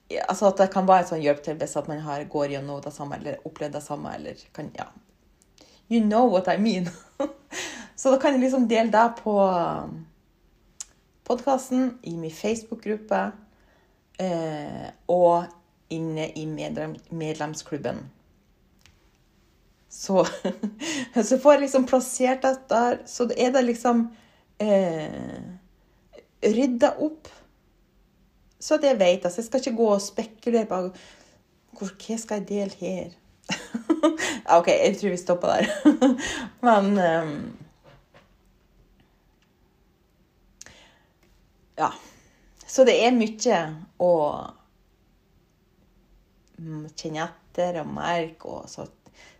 Altså 0.08 0.48
at 0.48 0.62
det 0.62 0.70
kan 0.72 0.86
være 0.88 1.04
en 1.04 1.08
sånn 1.10 1.20
hjelp 1.20 1.42
til 1.44 1.58
hvis 1.60 1.74
man 1.84 2.00
har, 2.00 2.22
går 2.32 2.54
gjennom 2.54 2.80
det 2.80 2.94
samme 2.96 3.18
eller 3.20 3.42
opplevd 3.44 3.74
det 3.76 3.82
samme. 3.84 4.14
eller 4.16 4.40
kan, 4.56 4.70
ja. 4.78 4.86
You 5.88 6.04
know 6.04 6.28
what 6.32 6.48
I 6.48 6.58
mean. 6.58 6.90
Så 7.96 8.12
da 8.12 8.20
kan 8.22 8.36
jeg 8.36 8.46
liksom 8.46 8.68
dele 8.70 8.92
det 8.94 9.06
på 9.24 9.34
um, 9.42 10.06
podkasten, 11.28 11.98
i 12.04 12.14
min 12.18 12.32
Facebook-gruppe 12.32 13.22
eh, 14.20 14.86
og 15.08 15.48
inne 15.90 16.30
i 16.38 16.46
medlem, 16.46 16.96
medlemsklubben. 17.10 18.04
Så, 19.90 20.26
så 21.30 21.40
får 21.40 21.54
jeg 21.54 21.62
liksom 21.62 21.88
plassert 21.90 22.46
det 22.46 22.54
der. 22.70 23.02
Så 23.06 23.30
er 23.38 23.52
det 23.56 23.66
liksom 23.66 24.08
eh, 24.62 25.42
rydda 26.44 26.94
opp, 27.02 27.32
så 28.60 28.78
at 28.78 28.86
jeg 28.86 29.00
vet. 29.00 29.26
Altså, 29.26 29.42
jeg 29.42 29.50
skal 29.50 29.64
ikke 29.64 29.78
gå 29.78 29.94
og 29.94 30.04
spekulere 30.04 30.70
på 30.70 30.82
hva 31.78 32.18
skal 32.18 32.40
jeg 32.42 32.50
dele 32.50 32.78
her. 32.80 33.18
OK, 34.58 34.68
jeg 34.72 34.98
tror 35.00 35.14
vi 35.14 35.22
stopper 35.22 35.48
der. 35.48 36.18
Men 36.68 37.00
um, 37.00 37.40
Ja. 41.78 41.92
Så 42.68 42.84
det 42.84 42.98
er 43.06 43.14
mye 43.14 43.58
å 44.02 44.14
kjenne 46.98 47.28
etter 47.28 47.78
og 47.84 47.92
merke, 47.94 48.50
og 48.50 48.66
så 48.70 48.88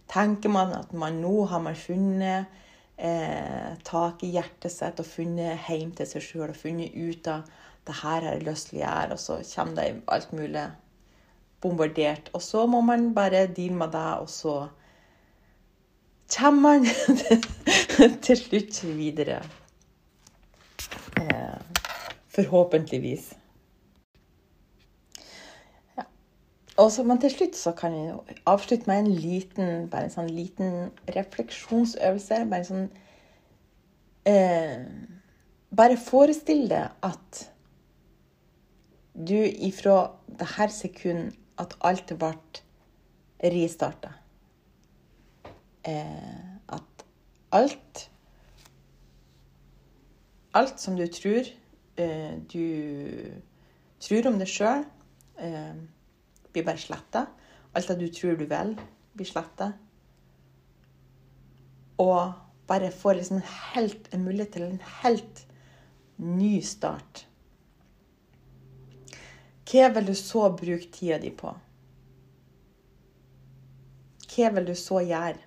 tenker 0.10 0.54
man 0.54 0.76
at 0.78 0.94
man 0.94 1.18
nå 1.22 1.34
har 1.50 1.64
man 1.66 1.76
funnet 1.78 2.54
eh, 2.96 3.74
tak 3.86 4.24
i 4.24 4.32
hjertet 4.36 4.72
sitt 4.72 5.02
og 5.02 5.10
funnet 5.10 5.66
hjem 5.68 5.92
til 5.98 6.10
seg 6.10 6.24
sjøl 6.24 6.52
og 6.52 6.60
funnet 6.60 6.94
ut 6.94 7.30
av 7.34 7.50
det 7.88 7.96
her 8.02 8.22
har 8.22 8.34
jeg 8.36 8.46
lyst 8.48 8.70
til 8.70 8.80
å 8.80 8.84
gjøre, 8.84 9.16
og 9.16 9.22
så 9.24 9.40
kommer 9.54 9.78
det 9.80 9.90
alt 10.12 10.34
mulig 10.36 10.66
bombardert. 11.62 12.30
Og 12.34 12.42
så 12.42 12.66
må 12.66 12.82
man 12.82 13.14
bare 13.16 13.48
deale 13.48 13.76
med 13.76 13.92
det, 13.96 14.12
og 14.22 14.30
så 14.30 14.68
kommer 16.36 16.80
man 16.80 16.86
til 18.26 18.38
slutt 18.38 18.84
videre. 18.84 19.42
Eh, 21.18 21.60
forhåpentligvis. 22.28 23.34
Og 26.78 26.92
så, 26.92 27.04
men 27.04 27.18
til 27.18 27.32
slutt 27.34 27.56
så 27.58 27.72
kan 27.74 27.94
jeg 27.94 28.40
avslutte 28.46 28.86
med 28.88 29.00
en 29.00 29.12
liten, 29.12 29.88
bare 29.90 30.06
en 30.08 30.14
sånn 30.14 30.30
liten 30.30 30.92
refleksjonsøvelse. 31.16 32.44
Bare 32.52 32.68
sånn 32.68 32.90
eh, 34.30 34.86
Bare 35.78 35.98
forestill 36.00 36.70
deg 36.70 36.94
at 37.04 37.42
du 39.18 39.36
ifra 39.36 40.14
det 40.40 40.48
her 40.54 40.72
sekund 40.72 41.34
at 41.58 41.76
alt 41.82 42.14
ble 42.18 42.34
restarta 43.54 44.14
eh, 45.86 46.56
At 46.68 47.06
alt 47.52 48.10
Alt 50.58 50.80
som 50.82 50.98
du 50.98 51.06
tror 51.14 51.50
eh, 51.98 52.38
du 52.50 52.64
tror 54.02 54.30
om 54.30 54.40
deg 54.40 54.50
sjøl 54.50 54.86
eh, 55.42 55.76
blir 56.54 56.66
bare 56.66 56.82
sletta. 56.82 57.26
Alt 57.78 57.92
det 57.92 58.00
du 58.00 58.08
tror 58.14 58.38
du 58.38 58.46
vil, 58.50 58.74
blir 59.18 59.30
sletta. 59.30 59.72
Og 62.02 62.34
bare 62.70 62.92
får 62.94 63.20
liksom 63.20 63.42
helt, 63.74 64.10
en 64.14 64.26
mulighet 64.26 64.54
til 64.54 64.68
en 64.68 64.82
helt 65.02 65.44
ny 66.18 66.60
start. 66.62 67.26
Hva 69.68 69.90
vil 69.96 70.08
du 70.08 70.16
så 70.16 70.48
bruke 70.56 70.92
tida 70.94 71.18
di 71.20 71.32
på? 71.36 71.52
Hva 74.32 74.52
vil 74.56 74.70
du 74.70 74.76
så 74.78 75.02
gjøre? 75.04 75.44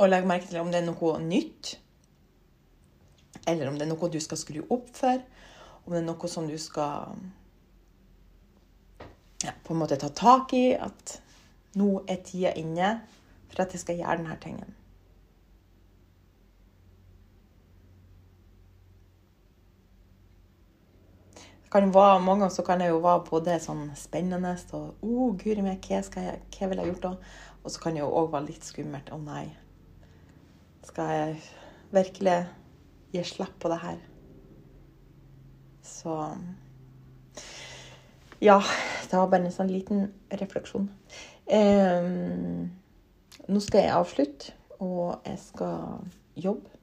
Og 0.00 0.08
legg 0.08 0.26
merke 0.26 0.48
til 0.48 0.62
om 0.62 0.70
det 0.72 0.80
er 0.80 0.88
noe 0.88 1.18
nytt, 1.20 1.74
eller 3.46 3.68
om 3.68 3.76
det 3.76 3.84
er 3.84 3.90
noe 3.92 4.08
du 4.10 4.18
skal 4.22 4.40
skru 4.40 4.62
opp 4.72 4.88
for 4.96 5.20
om 5.84 5.92
det 5.92 6.00
er 6.00 6.06
noe 6.06 6.28
som 6.30 6.48
du 6.48 6.56
skal 6.60 7.16
ja, 9.42 9.52
på 9.64 9.74
en 9.74 9.80
måte 9.80 9.98
ta 10.00 10.10
tak 10.14 10.52
i. 10.54 10.74
At 10.76 11.16
nå 11.80 12.02
er 12.06 12.20
tida 12.26 12.52
inne 12.58 12.92
for 13.50 13.64
at 13.64 13.74
jeg 13.74 13.84
skal 13.84 13.98
gjøre 14.00 14.20
denne 14.20 14.36
tingen. 14.42 14.76
Kan 21.70 21.94
være, 21.94 22.20
mange 22.20 22.40
ganger 22.40 22.54
så 22.54 22.62
kan 22.66 22.80
det 22.82 22.88
jo 22.90 22.98
være 22.98 23.22
både 23.28 23.56
sånn 23.62 23.84
spennende 23.94 24.56
og 24.74 25.04
oh, 25.06 25.28
guri 25.38 25.62
meg, 25.62 25.84
hva, 25.86 26.00
jeg, 26.24 26.40
hva 26.56 26.68
vil 26.70 26.82
jeg 26.82 26.90
gjort 26.90 27.04
da? 27.04 27.12
Og 27.62 27.70
så 27.70 27.82
kan 27.82 27.94
det 27.94 28.02
jo 28.02 28.08
òg 28.10 28.32
være 28.32 28.48
litt 28.48 28.66
skummelt. 28.66 29.12
Å 29.12 29.18
oh, 29.18 29.22
nei. 29.22 29.44
Skal 30.88 31.12
jeg 31.14 31.36
virkelig 31.94 32.38
gi 33.14 33.22
slipp 33.28 33.54
på 33.62 33.70
det 33.70 33.78
her? 33.84 34.02
Så 35.86 36.16
Ja, 38.40 38.58
det 38.58 39.14
var 39.14 39.30
bare 39.30 39.44
en 39.44 39.54
sånn 39.54 39.70
liten 39.70 40.08
refleksjon. 40.40 40.88
Eh, 41.46 42.10
nå 43.46 43.62
skal 43.62 43.84
jeg 43.84 43.94
avslutte, 43.94 44.54
og 44.80 45.20
jeg 45.28 45.38
skal 45.44 46.08
jobbe. 46.34 46.79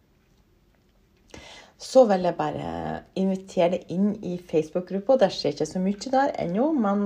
Så 1.78 2.08
vil 2.10 2.26
jeg 2.26 2.34
bare 2.38 3.04
invitere 3.16 3.72
deg 3.76 3.92
inn 3.94 4.16
i 4.26 4.38
Facebook-gruppa. 4.42 5.18
Det 5.22 5.30
skjer 5.34 5.52
ikke 5.54 5.66
så 5.70 5.80
mye 5.84 6.12
der 6.14 6.32
ennå, 6.42 6.72
men 6.74 7.04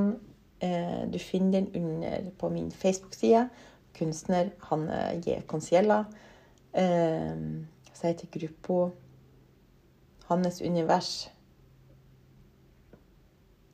eh, 0.64 1.04
du 1.12 1.20
finner 1.20 1.60
den 1.60 1.68
under 1.76 2.32
på 2.40 2.50
min 2.54 2.72
Facebook-side. 2.72 3.50
Kunstner 3.98 4.46
Hanne 4.70 5.22
J. 5.26 5.42
Conciella. 5.48 6.06
Eh, 6.74 7.36
så 7.94 8.08
heter 8.08 8.28
gruppa 8.32 8.92
Hannes 10.30 10.62
univers 10.62 11.30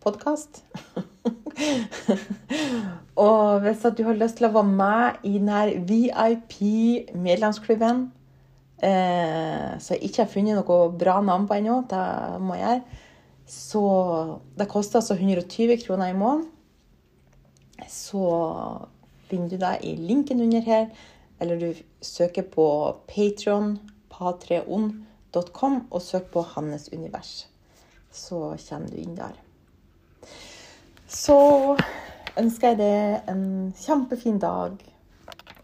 podkast. 0.01 0.65
og 3.27 3.59
hvis 3.59 3.85
du 3.97 4.03
har 4.07 4.13
lyst 4.17 4.37
til 4.39 4.47
å 4.47 4.55
være 4.55 4.71
med 4.71 5.11
i 5.27 5.37
denne 5.37 5.83
VIP-medlemsklubben 5.89 8.16
eh, 8.83 9.77
Så 9.79 9.95
jeg 9.95 10.09
ikke 10.09 10.23
har 10.23 10.31
funnet 10.31 10.59
noe 10.59 10.91
bra 10.97 11.19
navn 11.21 11.47
på 11.47 11.57
ennå, 11.57 11.81
det 11.89 12.03
må 12.43 12.57
jeg 12.57 12.65
gjøre. 12.65 13.03
Så 13.47 13.81
det 14.59 14.67
koster 14.67 14.99
altså 14.99 15.15
120 15.15 15.77
kroner 15.85 16.11
i 16.11 16.17
måneden. 16.17 16.49
Så 17.87 18.23
finner 19.29 19.51
du 19.53 19.57
deg 19.61 19.85
i 19.87 19.95
linken 19.95 20.41
under 20.43 20.65
her, 20.65 20.89
eller 21.39 21.61
du 21.61 21.83
søker 22.03 22.43
på 22.43 22.67
Patron, 23.07 23.77
patreon.com, 24.11 25.81
og 25.91 26.01
søk 26.01 26.31
på 26.33 26.43
Hannes 26.55 26.89
univers. 26.91 27.45
Så 28.11 28.57
kommer 28.67 28.91
du 28.91 28.99
inn 28.99 29.15
der 29.15 29.37
så 31.07 31.37
ønsker 32.37 32.73
jeg 32.73 32.79
deg 32.81 33.29
en 33.31 33.43
kjempefin 33.79 34.39
dag 34.43 34.75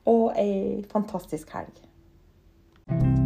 og 0.08 0.38
ei 0.40 0.84
fantastisk 0.92 1.52
helg. 1.56 1.83
Thank 2.88 3.18
you 3.18 3.23